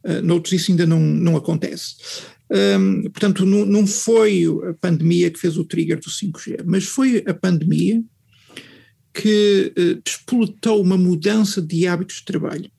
[0.03, 1.95] Eh, noutros isso ainda não, não acontece.
[2.49, 7.23] Um, portanto, não, não foi a pandemia que fez o trigger do 5G, mas foi
[7.27, 8.01] a pandemia
[9.13, 12.71] que uh, despoletou uma mudança de hábitos de trabalho.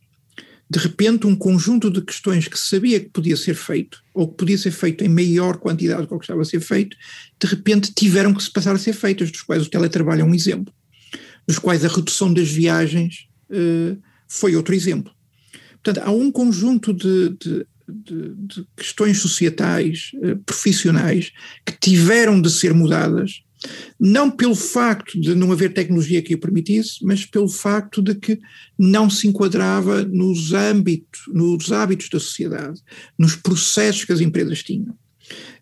[0.70, 4.56] De repente, um conjunto de questões que sabia que podia ser feito, ou que podia
[4.56, 6.96] ser feito em maior quantidade do que estava a ser feito,
[7.38, 10.34] de repente tiveram que se passar a ser feitas, dos quais o teletrabalho é um
[10.34, 10.72] exemplo
[11.48, 15.10] dos quais a redução das viagens uh, foi outro exemplo.
[15.82, 21.32] Portanto, há um conjunto de, de, de, de questões societais, uh, profissionais,
[21.64, 23.42] que tiveram de ser mudadas,
[23.98, 28.38] não pelo facto de não haver tecnologia que o permitisse, mas pelo facto de que
[28.78, 32.80] não se enquadrava nos âmbitos, nos hábitos da sociedade,
[33.18, 34.96] nos processos que as empresas tinham.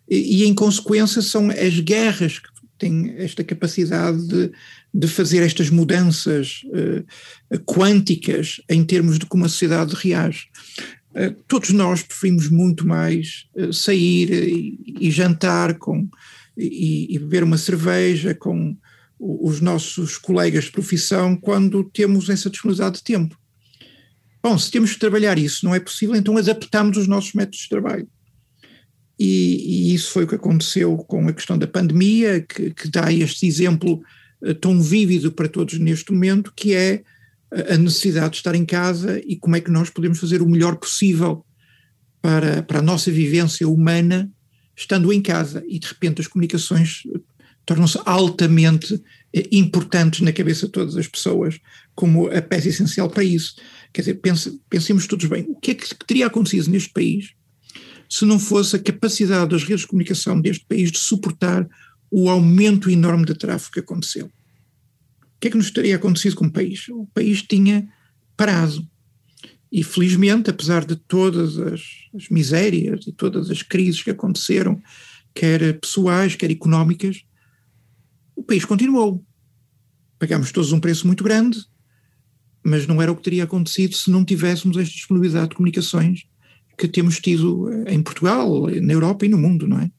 [0.09, 4.51] E, e em consequência, são as guerras que têm esta capacidade de
[4.93, 10.47] de fazer estas mudanças uh, quânticas em termos de como a sociedade reage.
[11.11, 16.07] Uh, todos nós preferimos muito mais uh, sair e, e, jantar com,
[16.57, 18.75] e, e, beber uma cerveja com
[19.19, 23.37] os nossos colegas de profissão quando temos essa disponibilidade de tempo.
[24.43, 27.69] Bom, se temos que trabalhar isso, não é possível, então adaptamos os nossos métodos de
[27.69, 28.07] trabalho.
[29.19, 33.11] E, e, isso foi o que aconteceu com a questão da pandemia, que, que dá
[33.11, 34.01] este exemplo
[34.61, 37.03] tão vívido para todos neste momento, que é
[37.51, 40.75] a necessidade de estar em casa e como é que nós podemos fazer o melhor
[40.75, 41.45] possível
[42.21, 44.29] para, para a nossa vivência humana
[44.75, 45.63] estando em casa.
[45.67, 47.19] E de repente as comunicações eh,
[47.65, 49.01] tornam-se altamente
[49.33, 51.59] eh, importantes na cabeça de todas as pessoas,
[51.95, 53.55] como a peça essencial para isso.
[53.93, 57.31] Quer dizer, pense, pensemos todos bem, o que é que teria acontecido neste país
[58.09, 61.67] se não fosse a capacidade das redes de comunicação deste país de suportar
[62.09, 64.27] o aumento enorme de tráfego que aconteceu.
[64.27, 66.87] O que é que nos teria acontecido com o país?
[66.89, 67.87] O país tinha
[68.35, 68.87] parado.
[69.71, 71.81] E felizmente, apesar de todas as,
[72.15, 74.81] as misérias e todas as crises que aconteceram,
[75.35, 77.23] quer pessoais, quer económicas,
[78.35, 79.23] o país continuou.
[80.17, 81.59] Pagámos todos um preço muito grande,
[82.63, 86.23] mas não era o que teria acontecido se não tivéssemos esta disponibilidade de comunicações
[86.77, 89.91] que temos tido em Portugal, na Europa e no mundo, não é?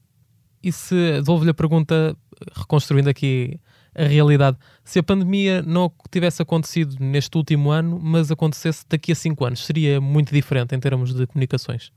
[0.63, 2.17] E se, devolvo-lhe a pergunta,
[2.55, 3.59] reconstruindo aqui
[3.95, 9.15] a realidade, se a pandemia não tivesse acontecido neste último ano, mas acontecesse daqui a
[9.15, 11.91] cinco anos, seria muito diferente em termos de comunicações?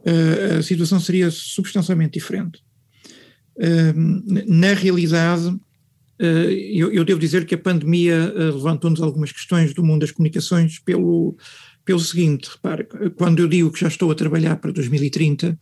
[0.00, 2.62] Uh, a situação seria substancialmente diferente.
[3.56, 9.82] Uh, na realidade, uh, eu, eu, devo dizer que a pandemia levantou-nos algumas questões do
[9.82, 11.36] mundo das comunicações pelo,
[11.84, 12.86] pelo seguinte, repare,
[13.16, 15.58] quando eu digo que já estou a trabalhar para 2030,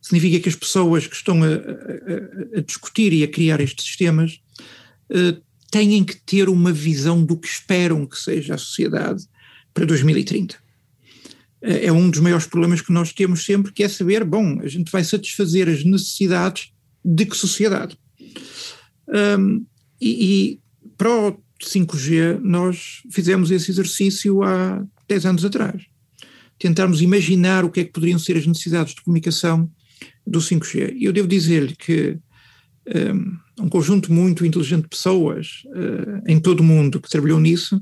[0.00, 4.40] significa que as pessoas que estão a, a, a discutir e a criar estes sistemas
[5.10, 9.24] uh, têm que ter uma visão do que esperam que seja a sociedade
[9.74, 10.54] para 2030.
[10.54, 10.58] Uh,
[11.62, 14.68] eh, é um dos maiores problemas que nós temos sempre, que é saber, bom, a
[14.68, 16.72] gente vai satisfazer as necessidades
[17.04, 17.98] de que sociedade?
[19.08, 19.64] Um,
[20.00, 20.60] e, e
[20.96, 25.82] para o 5G nós fizemos esse exercício há 10 anos atrás.
[26.58, 29.70] Tentarmos imaginar o que é que poderiam ser as necessidades de comunicação
[30.26, 30.94] do 5G.
[30.96, 32.18] E eu devo dizer-lhe que
[32.94, 37.80] um, um, conjunto muito inteligente de pessoas uh, em todo o mundo que trabalhou nisso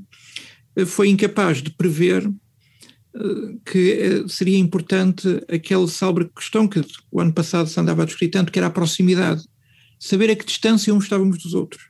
[0.77, 7.33] uh, foi incapaz de prever uh, que seria importante aquela célebre questão que o ano
[7.33, 9.43] passado se andava a discutir tanto, que era a proximidade.
[9.99, 11.83] Saber a que distância uns estávamos dos outros.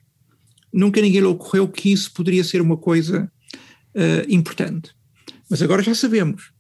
[0.72, 3.30] nunca ninguém lhe ocorreu que isso poderia ser uma coisa
[4.30, 4.92] importante.
[5.50, 6.52] Mas agora já sabemos.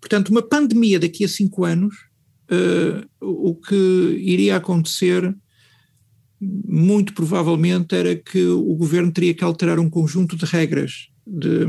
[0.00, 1.94] Portanto, uma pandemia daqui a cinco anos,
[2.50, 3.74] uh, o que
[4.20, 5.34] iria acontecer,
[6.40, 11.66] muito provavelmente, era que o governo teria que alterar um conjunto de regras de,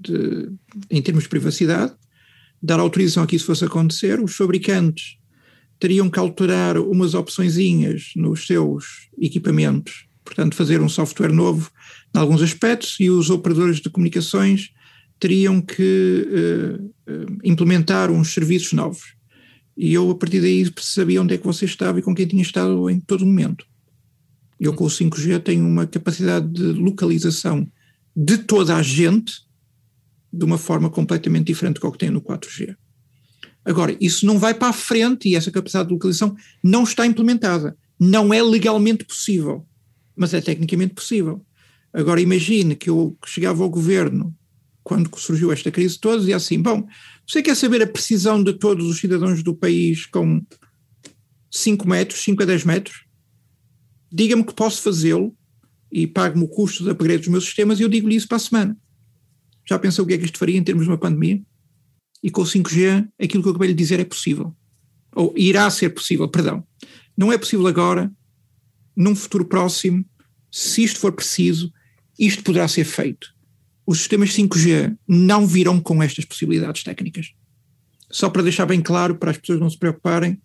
[0.00, 0.50] de,
[0.90, 1.92] em termos de privacidade,
[2.62, 5.18] dar autorização a que isso fosse acontecer, os fabricantes
[5.78, 11.70] teriam que alterar umas opçõezinhas nos seus equipamentos, portanto fazer um software novo
[12.14, 14.70] em alguns aspectos e os operadores de comunicações
[15.18, 19.19] teriam que uh, implementar uns serviços novos.
[19.82, 22.42] E eu, a partir daí, sabia onde é que você estava e com quem tinha
[22.42, 23.64] estado em todo momento.
[24.60, 27.66] Eu, com o 5G, tenho uma capacidade de localização
[28.14, 29.32] de toda a gente
[30.30, 32.76] de uma forma completamente diferente do que tenho no 4G.
[33.64, 37.74] Agora, isso não vai para a frente e essa capacidade de localização não está implementada.
[37.98, 39.66] Não é legalmente possível,
[40.14, 41.42] mas é tecnicamente possível.
[41.90, 44.36] Agora, imagine que eu chegava ao governo
[44.84, 46.86] quando surgiu esta crise toda e assim: bom,
[47.30, 50.44] você quer saber a precisão de todos os cidadãos do país com
[51.48, 53.04] 5 metros, 5 a 10 metros?
[54.12, 55.32] Diga-me que posso fazê-lo
[55.92, 58.40] e pague-me o custo de upgrade dos meus sistemas e eu digo-lhe isso para a
[58.40, 58.76] semana.
[59.64, 61.40] Já pensou o que é que isto faria em termos de uma pandemia?
[62.20, 64.52] E com o 5G, aquilo que eu acabei de dizer é possível.
[65.14, 66.66] Ou irá ser possível, perdão.
[67.16, 68.10] Não é possível agora,
[68.96, 70.04] num futuro próximo,
[70.50, 71.72] se isto for preciso,
[72.18, 73.32] isto poderá ser feito.
[73.90, 77.32] Os sistemas 5G não virão com estas possibilidades técnicas.
[78.08, 80.40] Só para deixar bem claro, para as pessoas não se preocuparem,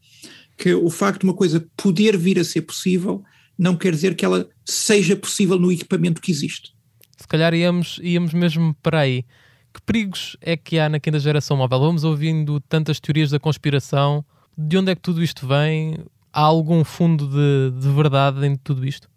[0.58, 3.24] que o facto de uma coisa poder vir a ser possível
[3.56, 6.74] não quer dizer que ela seja possível no equipamento que existe.
[7.16, 9.24] Se calhar íamos, íamos mesmo para aí
[9.72, 11.80] que perigos é que há na quinta geração móvel?
[11.82, 14.26] Vamos ouvindo tantas teorias da conspiração.
[14.58, 16.00] De onde é que tudo isto vem?
[16.34, 19.08] Há algum fundo de, de verdade em tudo isto?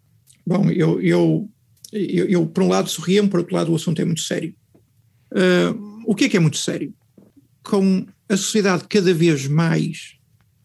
[0.45, 1.49] Bom, eu, eu,
[1.91, 4.55] eu, eu, por um lado sorriam, por outro lado o assunto é muito sério.
[5.31, 6.93] Uh, o que é que é muito sério?
[7.63, 10.15] Com a sociedade cada vez mais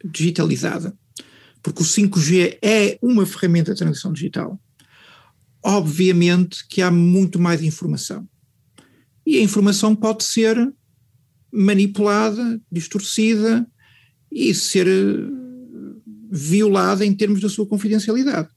[0.04, 0.96] digitalizada,
[1.62, 4.60] porque o 5G é uma ferramenta de transição digital,
[5.62, 8.28] obviamente que há muito mais informação
[9.26, 10.72] e a informação pode ser
[11.50, 13.66] manipulada, distorcida
[14.30, 15.34] e ser eh,
[16.30, 18.48] violada em termos da sua confidencialidade.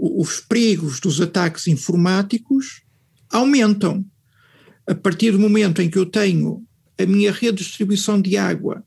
[0.00, 2.82] Os perigos dos ataques informáticos
[3.28, 4.04] aumentam.
[4.86, 6.64] A partir do momento em que eu tenho
[6.96, 8.84] a minha rede de distribuição de água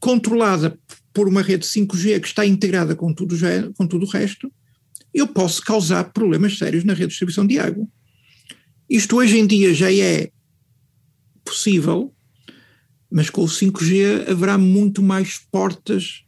[0.00, 0.76] controlada
[1.12, 3.36] por uma rede 5G que está integrada com tudo,
[3.76, 4.52] com tudo o resto,
[5.14, 7.86] eu posso causar problemas sérios na rede de distribuição de água.
[8.90, 10.30] Isto hoje em dia já é
[11.44, 12.12] possível,
[13.10, 16.24] mas com o 5G haverá muito mais portas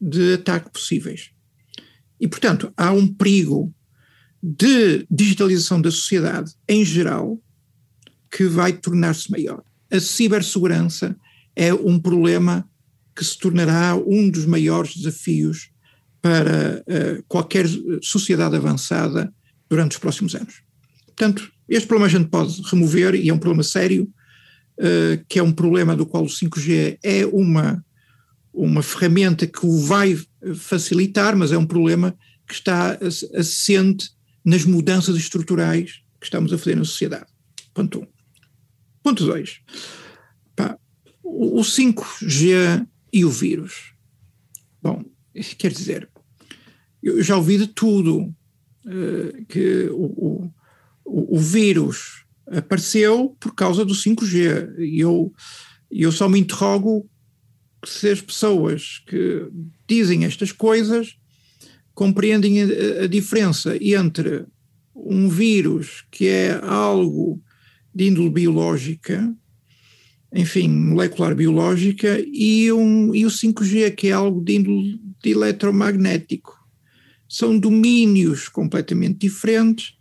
[0.00, 1.33] de ataque possíveis.
[2.24, 3.70] E, portanto, há um perigo
[4.42, 7.38] de digitalização da sociedade em geral
[8.30, 9.62] que vai tornar-se maior.
[9.92, 11.14] A cibersegurança
[11.54, 12.66] é um problema
[13.14, 15.70] que se tornará um dos maiores desafios
[16.22, 17.66] para uh, qualquer
[18.02, 19.30] sociedade avançada
[19.68, 20.62] durante os próximos anos.
[21.04, 24.10] Portanto, este problema a gente pode remover e é um problema sério,
[24.80, 27.84] uh, que é um problema do qual o 5G é uma,
[28.54, 30.18] uma ferramenta que o vai
[30.54, 32.98] facilitar, mas é um problema que está
[33.34, 34.10] assente
[34.44, 37.26] nas mudanças estruturais que estamos a fazer na sociedade.
[37.72, 38.02] Ponto 1.
[38.02, 38.06] Um.
[39.02, 39.60] Ponto 2.
[41.22, 43.92] O 5G e o vírus.
[44.80, 45.04] Bom,
[45.58, 46.08] quer dizer,
[47.02, 48.34] eu já ouvi de tudo,
[48.86, 50.52] uh, que o,
[51.04, 54.78] o, o vírus apareceu por causa do 5G.
[54.78, 55.32] E eu,
[55.90, 57.08] eu só me interrogo
[57.88, 59.46] se as pessoas que
[59.88, 61.16] dizem estas coisas
[61.94, 64.44] compreendem a, a, diferença entre
[64.94, 67.42] um vírus que é algo
[67.94, 69.32] de índole biológica,
[70.32, 76.52] enfim, molecular biológica, e, um, e o 5G que é algo de índole de eletromagnético.
[77.28, 79.94] São domínios completamente diferentes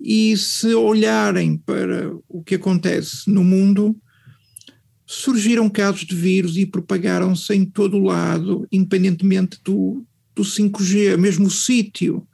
[0.00, 3.96] e se olharem para o que acontece no mundo,
[5.12, 10.04] surgiram casos de vírus e propagaram-se em todo o lado, independentemente do,
[10.36, 11.16] do 5G.
[11.16, 12.24] Mesmo o sítio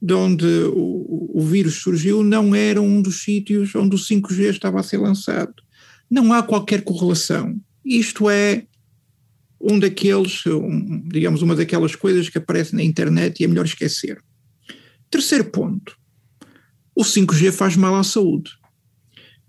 [0.00, 4.78] de onde o, o vírus surgiu não era um dos sítios onde o 5G estava
[4.78, 5.54] a ser lançado.
[6.10, 7.58] Não há qualquer correlação.
[7.82, 8.66] Isto é
[9.58, 14.22] um daqueles, um, digamos, uma daquelas coisas que aparecem na internet e é melhor esquecer.
[15.10, 15.96] Terceiro ponto
[16.94, 18.50] o 5G faz mal à saúde.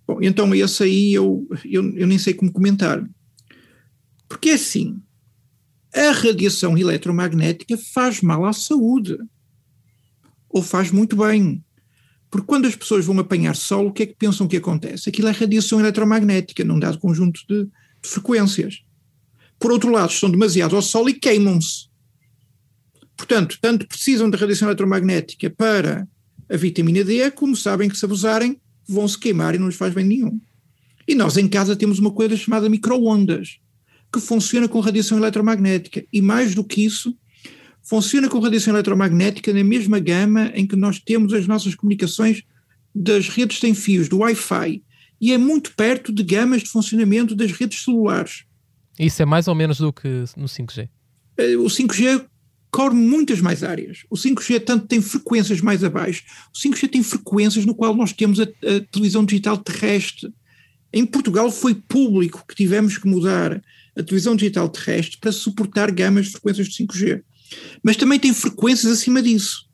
[0.10, 3.08] Bom, então esse aí eu, eu, eu nem sei como comentar.
[4.28, 5.00] Porque é assim,
[5.94, 9.20] a radiação eletromagnética faz mal à saúde.
[10.50, 11.64] ou faz muito bem.
[12.28, 15.10] Porque quando as pessoas vão apanhar sol, o que é que pensam que acontece?
[15.10, 18.82] Aquilo é radiação eletromagnética num dado conjunto de, de frequências.
[19.60, 21.88] Por outro lado, estão demasiado ao sol e queimam-se.
[23.16, 26.08] Portanto, tanto precisam da radiação eletromagnética para
[26.52, 28.60] a vitamina D, como sabem que se abusarem
[28.92, 30.40] vão se queimar e não lhes faz bem nenhum.
[31.08, 33.60] E nós em casa temos uma coisa chamada microondas,
[34.12, 36.06] que funciona com radiação eletromagnética.
[36.12, 37.16] E mais do que isso,
[37.82, 42.44] funciona com radiação eletromagnética na mesma gama em que nós temos as nossas comunicações
[42.94, 44.84] das redes sem fios, do Wi-Fi,
[45.22, 48.46] e é muito perto de gamas de funcionamento das redes celulares.
[48.98, 50.90] Isso é mais ou menos do que no 5G?
[51.38, 52.26] Eh, o 5G
[52.72, 54.06] cobre muitas mais áreas.
[54.10, 58.40] O 5G tanto tem frequências mais abaixo, o 5G tem frequências no qual nós temos
[58.40, 60.32] a, a televisão digital terrestre.
[60.92, 63.62] Em Portugal foi público que tivemos que mudar
[63.98, 67.24] a televisão digital terrestre para suportar gamas de frequências de 5G
[67.84, 69.66] mas também tem frequências acima disso.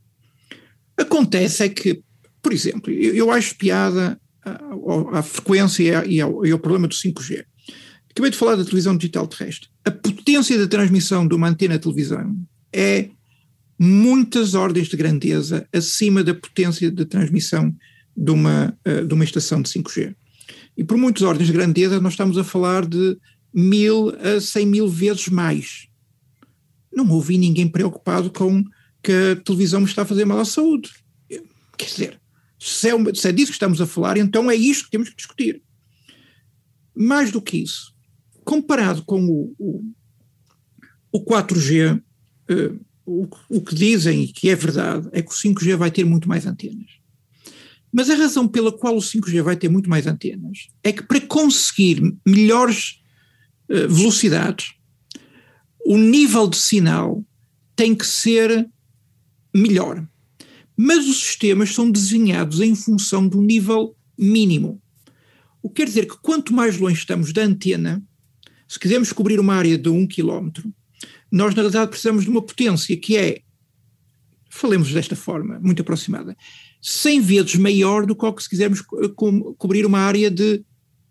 [0.98, 2.02] Acontece é que,
[2.42, 6.96] por exemplo, eu, eu acho piada à, à frequência e ao, e ao problema do
[6.96, 7.46] 5G.
[8.12, 9.70] Acabei de falar da televisão digital terrestre.
[9.84, 12.36] A potência da transmissão de uma antena de televisão
[12.76, 13.10] é
[13.80, 17.76] muitas ordens de grandeza acima da potência de transmissão
[18.16, 20.16] de uma, eh, de uma estação de 5G.
[20.78, 23.18] E por muitas ordens de grandeza, nós estamos a falar de
[23.54, 25.88] mil a cem mil vezes mais
[26.96, 28.64] não ouvi ninguém preocupado com
[29.04, 30.90] que a televisão me está a fazer mal à saúde.
[31.78, 32.22] Quer dizer,
[32.58, 35.18] se é, se é disso que estamos a falar, então é isto que temos que
[35.18, 35.62] discutir.
[36.96, 37.94] Mais do que isso,
[38.46, 39.84] comparado com o, o,
[41.12, 42.02] o 4G,
[42.50, 42.72] eh,
[43.06, 46.46] o, que dizem e que é verdade é que o 5G vai ter muito mais
[46.46, 46.90] antenas.
[47.92, 51.22] Mas a razão pela qual o 5G vai ter muito mais antenas é que para
[51.22, 53.00] conseguir melhores
[53.70, 54.74] uh, velocidades,
[55.86, 57.24] o nível de sinal
[57.76, 58.68] tem que ser
[59.56, 60.06] melhor.
[60.76, 64.82] Mas os sistemas são desenhados em função do nível mínimo.
[65.62, 68.04] O que quer dizer que quanto mais longe estamos da antena,
[68.68, 70.74] se quisermos cobrir uma área de um quilómetro,
[71.32, 73.42] nós na verdade precisamos de uma potência que é,
[74.50, 76.36] falemos desta forma, muito aproximada,
[76.82, 80.64] 100 vezes maior do que se quisermos co cobrir uma área de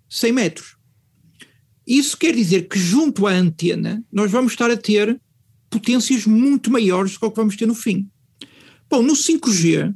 [0.09, 0.77] 100 metros.
[1.87, 5.21] Isso quer dizer que junto à antena nós vamos estar a ter
[5.69, 8.09] potências muito maiores do que o que vamos ter no fim.
[8.89, 9.95] Bom, no 5G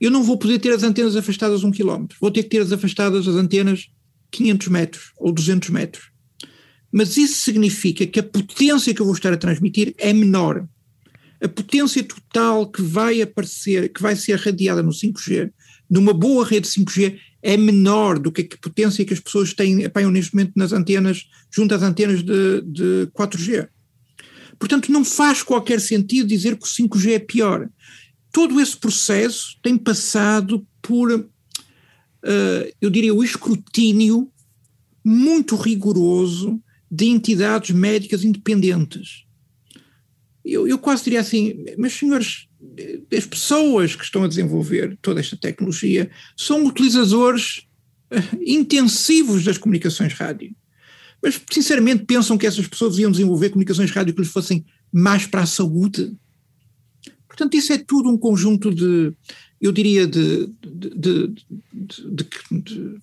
[0.00, 2.72] eu não vou poder ter as antenas afastadas um quilómetro, vou ter que ter as
[2.72, 3.88] afastadas as antenas
[4.32, 6.11] 500 metros ou 200 metros.
[6.92, 10.68] Mas isso significa que a potência que eu vou estar a transmitir é menor.
[11.40, 15.50] A potência total que vai aparecer, que vai ser radiada no 5G,
[15.88, 20.10] numa boa rede 5G, é menor do que a potência que as pessoas têm, apanham
[20.10, 23.68] neste momento nas antenas, junto às antenas de, de 4G.
[24.58, 27.68] Portanto, não faz qualquer sentido dizer que o 5G é pior.
[28.30, 34.30] Todo esse processo tem passado por, uh, eu diria, o escrutínio
[35.04, 39.24] muito rigoroso de entidades médicas independentes.
[40.44, 42.48] Eu, eu quase diria assim, mas senhores,
[43.16, 47.66] as pessoas que estão a desenvolver toda esta tecnologia são utilizadores
[48.12, 50.54] uh, intensivos das comunicações rádio.
[51.22, 55.42] Mas, sinceramente, pensam que essas pessoas iam desenvolver comunicações rádio que lhes fossem mais para
[55.42, 56.12] a saúde?
[57.26, 59.14] Portanto, isso é tudo um conjunto de,
[59.60, 62.98] eu diria, de, de, de, de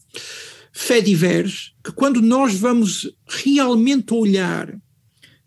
[0.74, 4.74] fé diversos, que quando nós vamos realmente olhar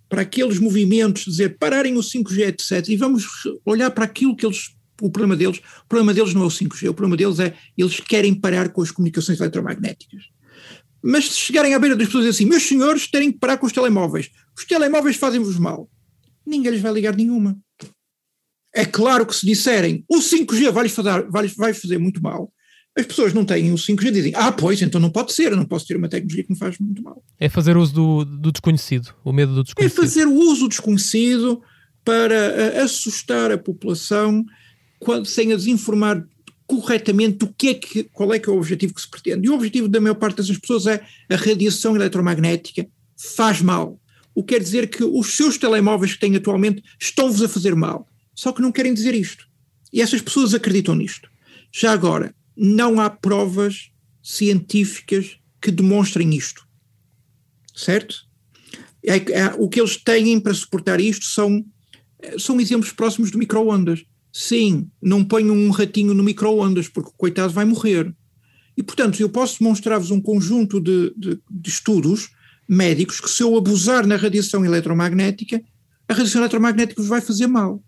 [0.08, 3.26] para aqueles movimentos, dizer pararem o 5G, etc., e vamos
[3.64, 4.74] olhar para aquilo que eles.
[5.00, 7.98] O problema deles, o problema deles não é o 5G, o problema deles é eles
[7.98, 10.24] querem parar com as comunicações eletromagnéticas.
[11.02, 13.66] Mas se chegarem à beira das pessoas e assim, meus senhores, terem que parar com
[13.66, 15.90] os telemóveis, os telemóveis fazem-vos mal,
[16.46, 17.58] ninguém lhes vai ligar nenhuma.
[18.74, 22.52] É claro que se disserem o 5G vai-lhes fazer, vai fazer muito mal,
[22.96, 25.56] as pessoas não têm o 5G e dizem, ah, pois, então não pode ser, eu
[25.56, 27.22] não posso ter uma tecnologia que me faz muito mal.
[27.40, 29.98] É fazer uso do, do desconhecido, o medo do desconhecido.
[29.98, 31.62] É fazer o uso desconhecido
[32.04, 34.44] para uh, assustar a população
[34.98, 36.22] quando, sem as informar
[36.66, 39.46] corretamente do que é que, qual é que é o objetivo que se pretende.
[39.46, 43.98] E o objetivo da maior parte dessas pessoas é a radiação eletromagnética faz mal.
[44.34, 48.06] O que quer dizer que os seus telemóveis que têm atualmente estão-vos a fazer mal.
[48.34, 49.46] Só que não querem dizer isto.
[49.92, 51.28] E essas pessoas acreditam nisto.
[51.70, 53.90] Já agora, não há provas
[54.22, 56.66] científicas que demonstrem isto.
[57.74, 58.16] Certo?
[59.04, 61.64] É, é, o que eles têm para suportar isto são,
[62.38, 64.04] são exemplos próximos de microondas.
[64.32, 68.14] Sim, não ponham um ratinho no microondas, porque o coitado vai morrer.
[68.76, 72.30] E, portanto, eu posso mostrar-vos um conjunto de, de, de estudos
[72.68, 75.62] médicos que, se eu abusar na radiação eletromagnética,
[76.08, 77.82] a radiação eletromagnética vos vai fazer mal.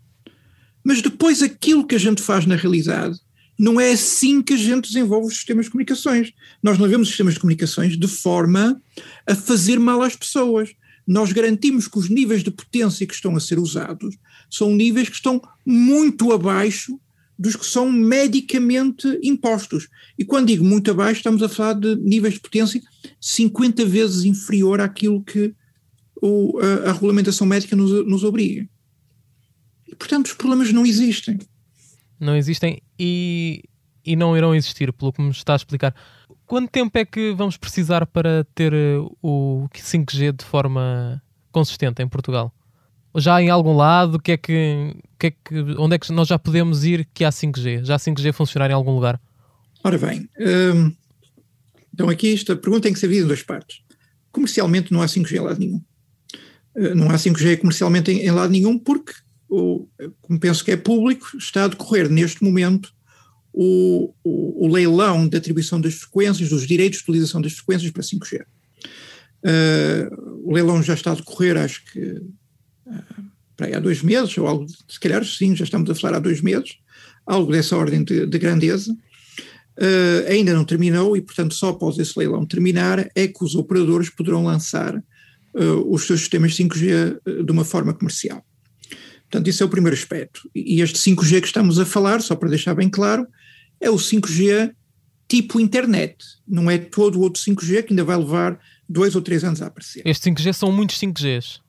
[0.84, 3.18] Mas depois aquilo que a gente faz na realidade
[3.58, 6.32] não é assim que a gente desenvolve os sistemas de comunicações.
[6.62, 8.80] Nós não vemos os sistemas de comunicações de forma
[9.26, 10.70] a fazer mal às pessoas.
[11.06, 14.16] Nós garantimos que os níveis de potência que estão a ser usados
[14.50, 16.98] são níveis que estão muito abaixo
[17.38, 19.88] dos que são medicamente impostos.
[20.18, 22.80] E quando digo muito abaixo, estamos a falar de níveis de potência
[23.20, 25.54] 50 vezes inferior àquilo que
[26.22, 28.68] o, a, a, regulamentação médica nos, nos obriga.
[29.86, 31.38] E, portanto, os problemas não existem.
[32.24, 33.62] Não existem e,
[34.04, 35.94] e não irão existir, pelo que me está a explicar.
[36.46, 42.08] Quanto tempo é que vamos precisar para ter eh, o 5G de forma consistente em
[42.08, 42.52] Portugal?
[43.16, 46.38] Já em algum lado, que é que, que é que, onde é que nós já
[46.38, 47.84] podemos ir que há 5G?
[47.84, 49.20] Já há 5G funcionar em algum lugar?
[49.84, 50.92] Ora bem, hum,
[51.94, 53.80] então aqui esta pergunta tem que ser vista em duas partes.
[54.32, 55.80] Comercialmente não há 5G em lado nenhum.
[56.74, 59.12] Uh, não há 5G comercialmente em, em lado nenhum porque,
[59.54, 59.88] o,
[60.20, 62.92] como penso que é público, está a decorrer neste momento
[63.52, 68.02] o, o, o, leilão de atribuição das frequências, dos direitos de utilização das frequências para
[68.02, 68.40] 5G.
[68.40, 68.46] Uh,
[69.44, 70.08] eh,
[70.42, 73.24] o leilão já está a decorrer, acho que uh,
[73.56, 76.20] para aí há dois meses, ou algo, se calhar sim, já estamos a falar há
[76.20, 76.78] dois meses,
[77.24, 78.92] algo dessa ordem de, de grandeza.
[79.78, 84.10] Uh, ainda não terminou e, portanto, só após esse leilão terminar é que os operadores
[84.10, 85.00] poderão lançar
[85.86, 88.44] os seus sistemas 5G de uma forma comercial.
[89.30, 90.48] Portanto, isso é o primeiro aspecto.
[90.54, 93.26] E este 5G que estamos a falar, só para deixar bem claro,
[93.80, 94.72] é o 5G
[95.28, 96.16] tipo internet,
[96.46, 99.66] não é todo o outro 5G que ainda vai levar dois ou três anos a
[99.66, 100.02] aparecer.
[100.04, 101.60] Estes 5G são muitos 5Gs.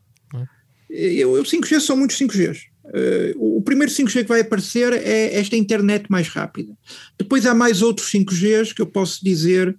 [0.90, 1.26] É?
[1.26, 2.64] O 5G são muitos 5Gs.
[2.86, 6.78] Uh, o primeiro 5G que vai aparecer é esta internet mais rápida.
[7.18, 9.70] Depois há mais outros 5Gs que eu posso dizer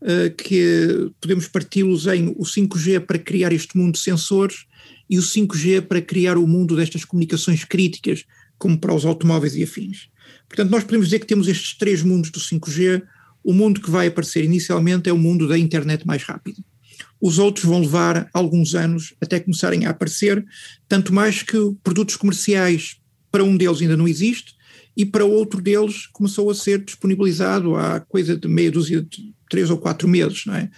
[0.00, 4.66] uh, que podemos parti-los em o 5G para criar este mundo de sensores
[5.12, 8.24] e o 5G para criar o mundo destas comunicações críticas,
[8.56, 10.08] como para os automóveis e afins.
[10.48, 13.02] Portanto, nós podemos dizer que temos estes três mundos do 5G.
[13.44, 16.64] O mundo que vai aparecer inicialmente é o mundo da internet mais rápida.
[17.20, 20.42] Os outros vão levar alguns anos até começarem a aparecer,
[20.88, 22.96] tanto mais que produtos comerciais
[23.30, 24.54] para um deles ainda não existe
[24.96, 29.68] e para outro deles começou a ser disponibilizado há coisa de meia dúzia de três
[29.68, 30.70] ou quatro meses, não é?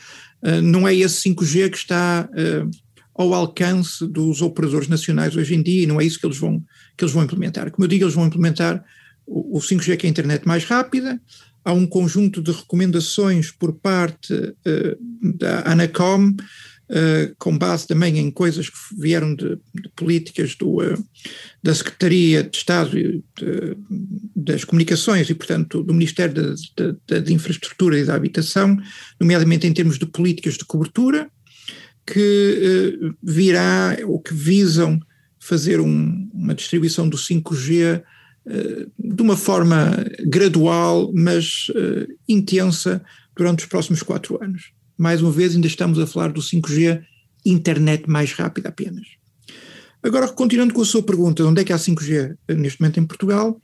[0.43, 2.84] Uh, não é esse 5G que está uh,
[3.15, 6.62] ao alcance dos operadores nacionais hoje em dia e não é isso que eles vão,
[6.97, 7.71] que eles vão implementar.
[7.71, 8.85] Como eu digo, eles vão implementar
[9.27, 11.21] o, 5G, que é a internet mais rápida,
[11.65, 18.31] há um conjunto de recomendações por parte uh, da Anacom, uh, com base também em
[18.31, 21.05] coisas que vieram de, de políticas do, uh,
[21.62, 23.23] da Secretaria de Estado de,
[24.37, 26.35] das Comunicações e, portanto, do Ministério
[27.07, 28.77] da Infraestrutura e da Habitação,
[29.19, 31.31] nomeadamente em termos de políticas de cobertura,
[32.07, 35.01] que virá ou que visam
[35.39, 38.03] fazer um, uma distribuição do 5G
[38.99, 43.03] de uma forma gradual, mas uh, intensa,
[43.35, 44.73] durante os próximos quatro anos.
[44.97, 47.03] Mais uma vez, ainda estamos a falar do 5G,
[47.45, 49.07] internet mais rápida apenas.
[50.03, 53.61] Agora, continuando com a sua pergunta, onde é que há 5G neste momento em Portugal?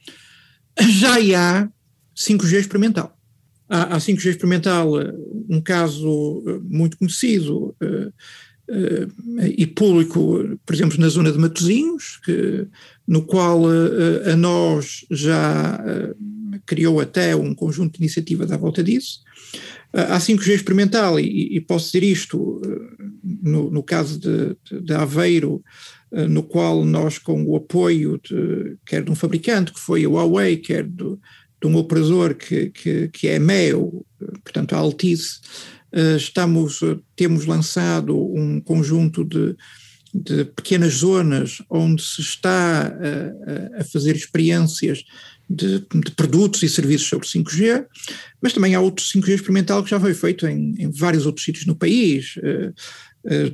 [0.80, 1.68] Já há
[2.16, 3.16] 5G experimental.
[3.70, 5.14] Há, há 5G experimental, eh,
[5.48, 8.12] um caso eh, muito conhecido, uh,
[9.56, 12.68] e público, por exemplo, na zona de Matosinhos, que,
[13.04, 13.64] no qual
[14.24, 15.84] a nós já
[16.66, 19.22] criou até um conjunto de iniciativas à volta disso.
[19.92, 22.62] há 5G experimental, e, e, posso dizer isto,
[23.42, 25.64] no, no, caso de, de, Aveiro,
[26.28, 30.58] no qual nós, com o apoio de, quer de um fabricante, que foi a Huawei,
[30.58, 31.18] quer de,
[31.60, 34.04] de um operador que, que, que é MEO,
[34.42, 35.40] portanto a Altice,
[35.92, 39.56] eh, estamos, eh, temos lançado um conjunto de,
[40.14, 45.04] de pequenas zonas onde se está a, eh, a fazer experiências
[45.48, 47.84] de, de, produtos e serviços sobre 5G,
[48.40, 51.66] mas também há outro 5G experimental que já foi feito em, em vários outros sítios
[51.66, 52.36] no país,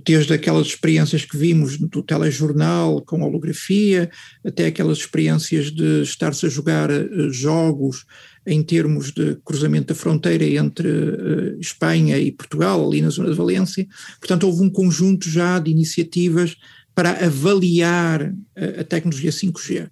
[0.05, 4.09] desde aquelas experiências que vimos do telejornal com holografia,
[4.45, 6.89] até aquelas experiências de estar-se a jogar
[7.31, 8.05] jogos
[8.47, 13.37] em termos de cruzamento da fronteira entre uh, Espanha e Portugal, ali na zona de
[13.37, 13.87] Valência.
[14.21, 16.57] Portanto, houve um conjunto já de iniciativas
[16.95, 19.91] para avaliar a, eh, tecnologia 5G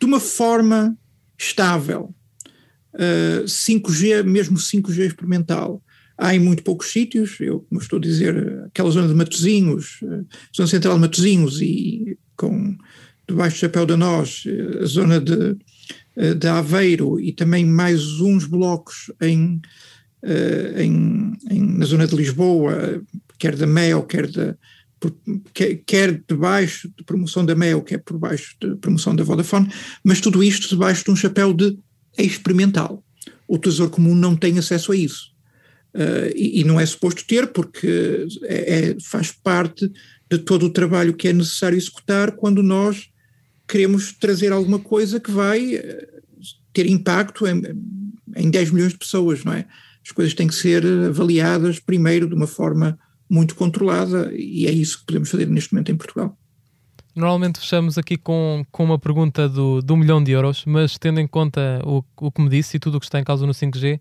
[0.00, 0.96] de uma forma
[1.38, 2.14] estável.
[2.94, 5.82] Uh, eh, 5G, mesmo 5G experimental,
[6.16, 10.26] há em muito poucos sítios, eu como estou a dizer, aquela zona de Matozinhos, uh,
[10.54, 12.76] zona central de Matozinhos e com
[13.28, 14.44] debaixo do chapéu da nós,
[14.80, 15.56] a zona de
[16.14, 19.60] eh, de Aveiro e também mais uns blocos em,
[20.22, 23.02] eh, em, em, na zona de Lisboa,
[23.38, 24.54] quer da MEO, quer da,
[25.86, 29.72] quer debaixo de promoção da Mel, quer por baixo de promoção da Vodafone,
[30.04, 31.78] mas tudo isto debaixo de um chapéu de
[32.18, 33.02] experimental.
[33.48, 35.31] O Tesouro Comum não tem acesso a isso.
[35.94, 39.92] Uh, e, e, não é suposto ter, porque é, é, faz parte
[40.30, 43.10] de todo o trabalho que é necessário executar quando nós
[43.68, 46.08] queremos trazer alguma coisa que vai eh,
[46.72, 47.62] ter impacto em,
[48.36, 49.66] em 10 milhões de pessoas, não é?
[50.04, 55.00] As coisas têm que ser avaliadas primeiro de uma forma muito controlada e é isso
[55.00, 56.36] que podemos fazer neste momento em Portugal.
[57.14, 61.26] Normalmente fechamos aqui com, com uma pergunta do, do milhão de euros, mas tendo em
[61.26, 64.00] conta o, o que me disse e tudo o que está em causa no 5G,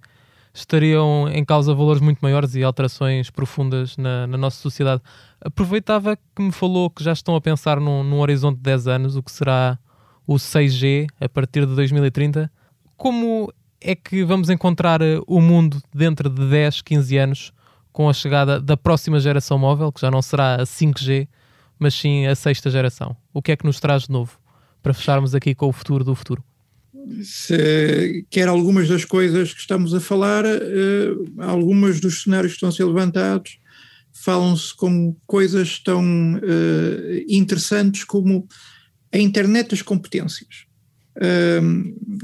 [0.54, 5.02] estariam em causa valores muito maiores e alterações profundas na, na nossa sociedade.
[5.40, 9.16] Aproveitava que me falou que já estão a pensar num, num horizonte de 10 anos,
[9.16, 9.80] o que será
[10.28, 12.52] o 6G a partir de 2030.
[12.98, 17.54] Como é que vamos encontrar eh, o mundo dentro de 10, 15 anos
[17.92, 21.28] com a chegada da próxima geração móvel, que já não será a 5G,
[21.80, 23.16] mas sim a sexta geração?
[23.34, 24.38] O que é que nos traz de novo
[24.84, 26.44] para fecharmos aqui com o futuro do futuro?
[27.24, 32.70] Se, quer algumas das coisas que estamos a falar, uh, algumas dos cenários que estão
[32.70, 33.60] a ser levantados
[34.14, 38.48] falam-se como coisas tão uh, interessantes como
[39.12, 40.66] a internet das competências.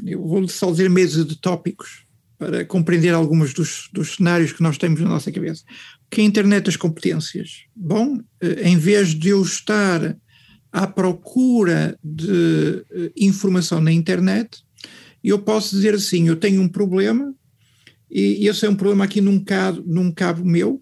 [0.05, 2.05] Eu vou só dizer meses de tópicos
[2.37, 5.63] para compreender alguns dos, dos cenários que nós temos na nossa cabeça.
[6.09, 7.65] Que é a internet das competências?
[7.75, 8.19] Bom,
[8.63, 10.15] em vez de eu estar
[10.71, 12.85] à procura de
[13.17, 14.63] informação na internet,
[15.29, 17.33] eu posso dizer assim: eu tenho um problema,
[18.09, 20.81] e esse é um problema aqui num cabo, num cabo meu.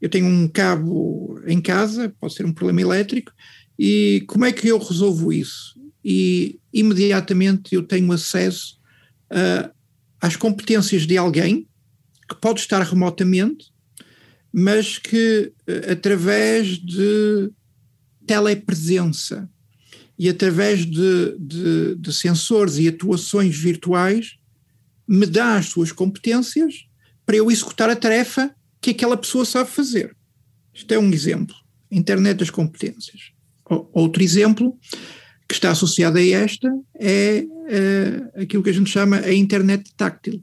[0.00, 3.32] Eu tenho um cabo em casa, pode ser um problema elétrico,
[3.78, 5.78] e como é que eu resolvo isso?
[6.04, 8.78] E imediatamente eu tenho acesso
[9.30, 9.70] uh,
[10.20, 11.68] às competências de alguém
[12.28, 13.66] que pode estar remotamente,
[14.52, 17.50] mas que uh, através de
[18.26, 19.48] telepresença
[20.18, 24.36] e através de, de, de sensores e atuações virtuais
[25.06, 26.86] me dá as suas competências
[27.26, 30.16] para eu executar a tarefa que aquela pessoa sabe fazer.
[30.74, 31.54] Isto é um exemplo.
[31.90, 33.32] Internet das competências.
[33.92, 34.78] Outro exemplo
[35.48, 40.42] que está associado a esta é uh, aquilo que a gente chama a internet táctil.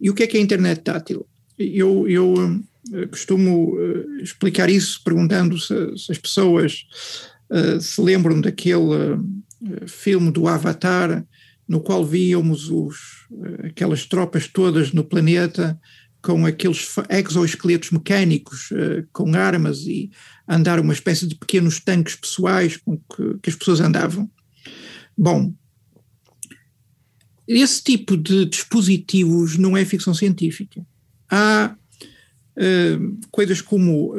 [0.00, 1.26] E o que é que é a internet táctil?
[1.58, 6.86] Eu, eu uh, costumo uh, explicar isso perguntando se, se as pessoas
[7.50, 11.24] eh, se lembram daquele uh, filme do Avatar,
[11.68, 15.78] no qual víamos os, uh, aquelas tropas todas no planeta
[16.22, 18.70] com aqueles exoesqueletos mecânicos,
[19.12, 20.10] com armas e
[20.48, 24.30] andar uma espécie de pequenos tanques pessoais com que, que as pessoas andavam.
[25.14, 25.52] Bom,
[27.46, 30.82] esse tipo de dispositivos não é ficção científica.
[31.30, 31.76] Há
[33.30, 34.14] coisas como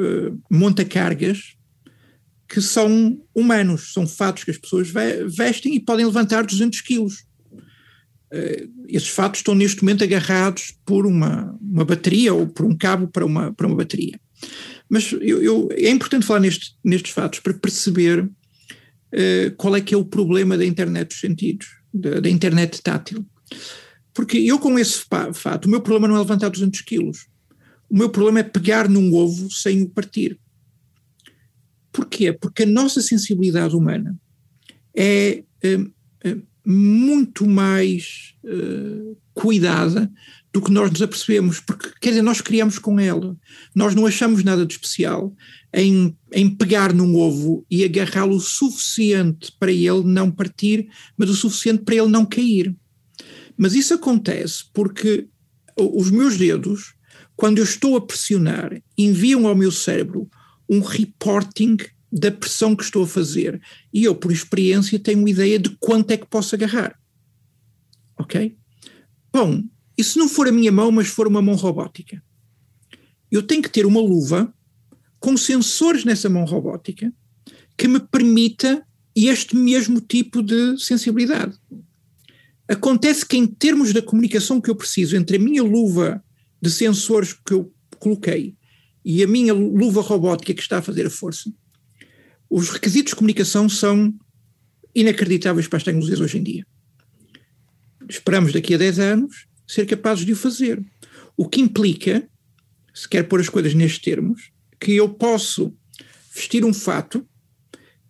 [0.48, 1.55] montacargas,
[2.48, 4.88] que são humanos, são fatos que as pessoas
[5.28, 7.24] vestem e podem levantar 200 quilos.
[8.32, 13.08] Uh, esses fatos estão neste momento agarrados por uma, uma bateria ou por um cabo
[13.08, 14.20] para uma, para uma bateria.
[14.88, 19.94] Mas eu, eu, é importante falar neste, nestes fatos para perceber uh, qual é que
[19.94, 23.26] é o problema da internet dos sentidos, da, da internet tátil.
[24.12, 27.26] Porque eu com esse fato, o meu problema não é levantar 200 quilos.
[27.88, 30.38] O meu problema é pegar num ovo sem o partir.
[31.96, 32.30] Porquê?
[32.30, 34.14] Porque a nossa sensibilidade humana
[34.94, 35.80] é, é,
[36.24, 40.12] é muito mais uh, cuidada
[40.52, 43.34] do que nós nos apercebemos, porque, quer dizer, nós criamos com ela.
[43.74, 45.34] Nós não achamos nada de especial
[45.72, 51.34] em, em pegar num ovo e agarrá-lo o suficiente para ele não partir, mas o
[51.34, 52.76] suficiente para ele não cair.
[53.56, 55.28] Mas isso acontece porque
[55.74, 56.94] os meus dedos,
[57.34, 60.28] quando eu estou a pressionar, enviam ao meu cérebro
[60.68, 61.76] um reporting
[62.10, 63.60] da pressão que estou a fazer.
[63.92, 66.98] E eu, por experiência, tenho ideia de quanto é que posso agarrar.
[68.18, 68.56] Ok?
[69.32, 69.62] Bom,
[69.98, 72.22] e se não for a minha mão, mas for uma mão robótica?
[73.30, 74.52] Eu tenho que ter uma luva
[75.18, 77.12] com sensores nessa mão robótica
[77.76, 81.58] que me permita este mesmo tipo de sensibilidade.
[82.68, 86.22] Acontece que, em termos da comunicação que eu preciso entre a minha luva
[86.60, 88.56] de sensores que eu coloquei
[89.08, 91.48] e a minha luva robótica que está a fazer a força,
[92.50, 94.12] os requisitos de comunicação são
[94.92, 96.66] inacreditáveis para as tecnologias hoje em dia.
[98.08, 100.84] Esperamos daqui a 10 anos ser capazes de o fazer.
[101.36, 102.28] O que implica,
[102.92, 104.50] se quer pôr as coisas nestes termos,
[104.80, 105.72] que eu posso
[106.34, 107.24] vestir um fato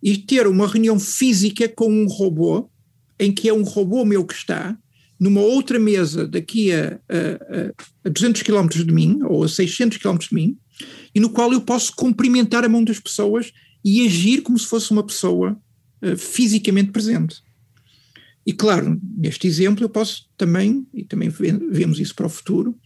[0.01, 2.71] e ter uma reunião física com um robô,
[3.19, 4.75] em que é um robô meu que está
[5.19, 10.17] numa outra mesa daqui a, a, a 200 km de mim, ou a 600 km
[10.17, 10.57] de mim,
[11.13, 13.51] e no qual eu posso cumprimentar a mão das pessoas
[13.83, 15.59] e agir como se fosse uma pessoa
[16.01, 17.41] uh, fisicamente presente.
[18.45, 22.77] E claro, neste exemplo eu posso também, e também vemos isso para o futuro,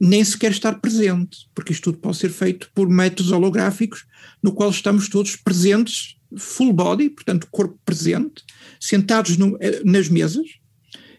[0.00, 4.06] nem sequer estar presente, porque isto tudo pode ser feito por métodos holográficos,
[4.42, 8.42] no qual estamos todos presentes, full body, portanto, corpo presente,
[8.80, 10.46] sentados no, eh, nas mesas,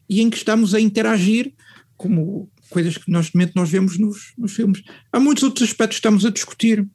[0.10, 1.54] e em que estamos a interagir,
[1.96, 4.84] como coisas que nós, nós vemos nos, nos filmes.
[5.12, 6.86] Há muitos outros aspectos que estamos a discutir,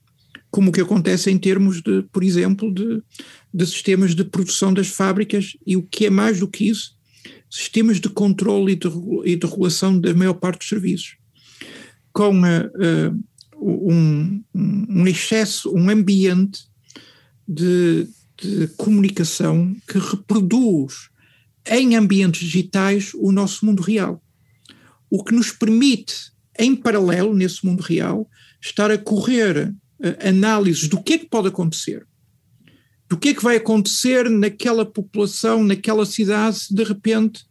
[0.50, 3.02] como o que acontece em termos de, por exemplo, de,
[3.52, 6.96] de sistemas de produção das fábricas e o que é mais do que isso,
[7.48, 8.88] sistemas de controle e de,
[9.24, 11.16] e de regulação da maior parte dos serviços.
[12.12, 16.64] Com uh, uh, um, um excesso, um ambiente
[17.46, 18.08] de,
[18.40, 21.10] de comunicação que reproduz
[21.66, 24.22] em ambientes digitais o nosso mundo real.
[25.10, 26.14] O que nos permite,
[26.58, 28.28] em paralelo, nesse mundo real,
[28.62, 32.06] estar a correr uh, análises do que é que pode acontecer,
[33.08, 37.44] do que é que vai acontecer naquela população, naquela cidade, se de repente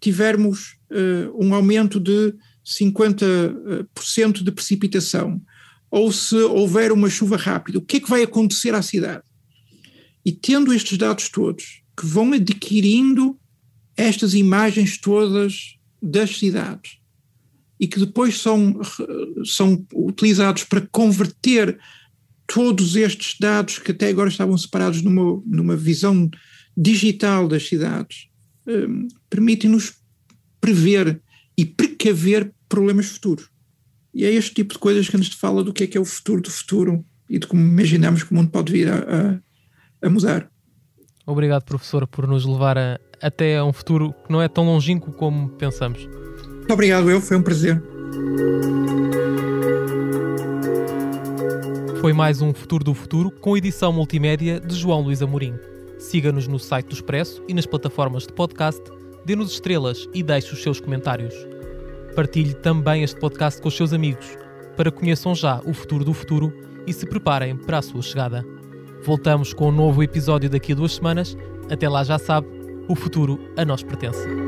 [0.00, 2.34] tivermos uh, um aumento de
[2.66, 5.40] 50% de precipitação,
[5.90, 9.22] ou se houver uma chuva rápida, o que é que vai acontecer à cidade?
[10.24, 13.38] E tendo estes dados todos, que vão adquirindo
[13.96, 16.98] estas imagens todas das cidades,
[17.78, 18.80] e que depois são,
[19.44, 21.78] são utilizados para converter
[22.46, 26.30] todos estes dados que até agora estavam separados numa, numa visão
[26.76, 28.28] digital das cidades,
[28.66, 29.94] um, permitem-nos
[30.60, 31.20] prever
[31.56, 33.48] e precaver problemas futuros.
[34.12, 36.04] E é este tipo de coisas que nos fala do que é que é o
[36.04, 40.10] futuro do futuro e de como imaginamos que o mundo pode vir a, a, a
[40.10, 40.50] mudar.
[41.26, 45.12] Obrigado, professor, por nos levar a, até a um futuro que não é tão longínquo
[45.12, 46.06] como pensamos.
[46.64, 47.82] Muito obrigado, eu, foi um prazer.
[52.00, 55.52] Foi mais um Futuro do Futuro com edição multimédia de João Luís Amorim.
[55.98, 58.82] Siga-nos no site do Expresso e nas plataformas de podcast,
[59.26, 61.34] dê-nos estrelas e deixe os seus comentários.
[62.16, 64.26] Partilhe também este podcast com os seus amigos,
[64.74, 66.50] para que conheçam já o futuro do futuro
[66.86, 68.42] e se preparem para a sua chegada.
[69.04, 71.36] Voltamos com um novo episódio daqui a duas semanas.
[71.70, 72.48] Até lá já sabe,
[72.88, 74.43] o futuro a nós pertence.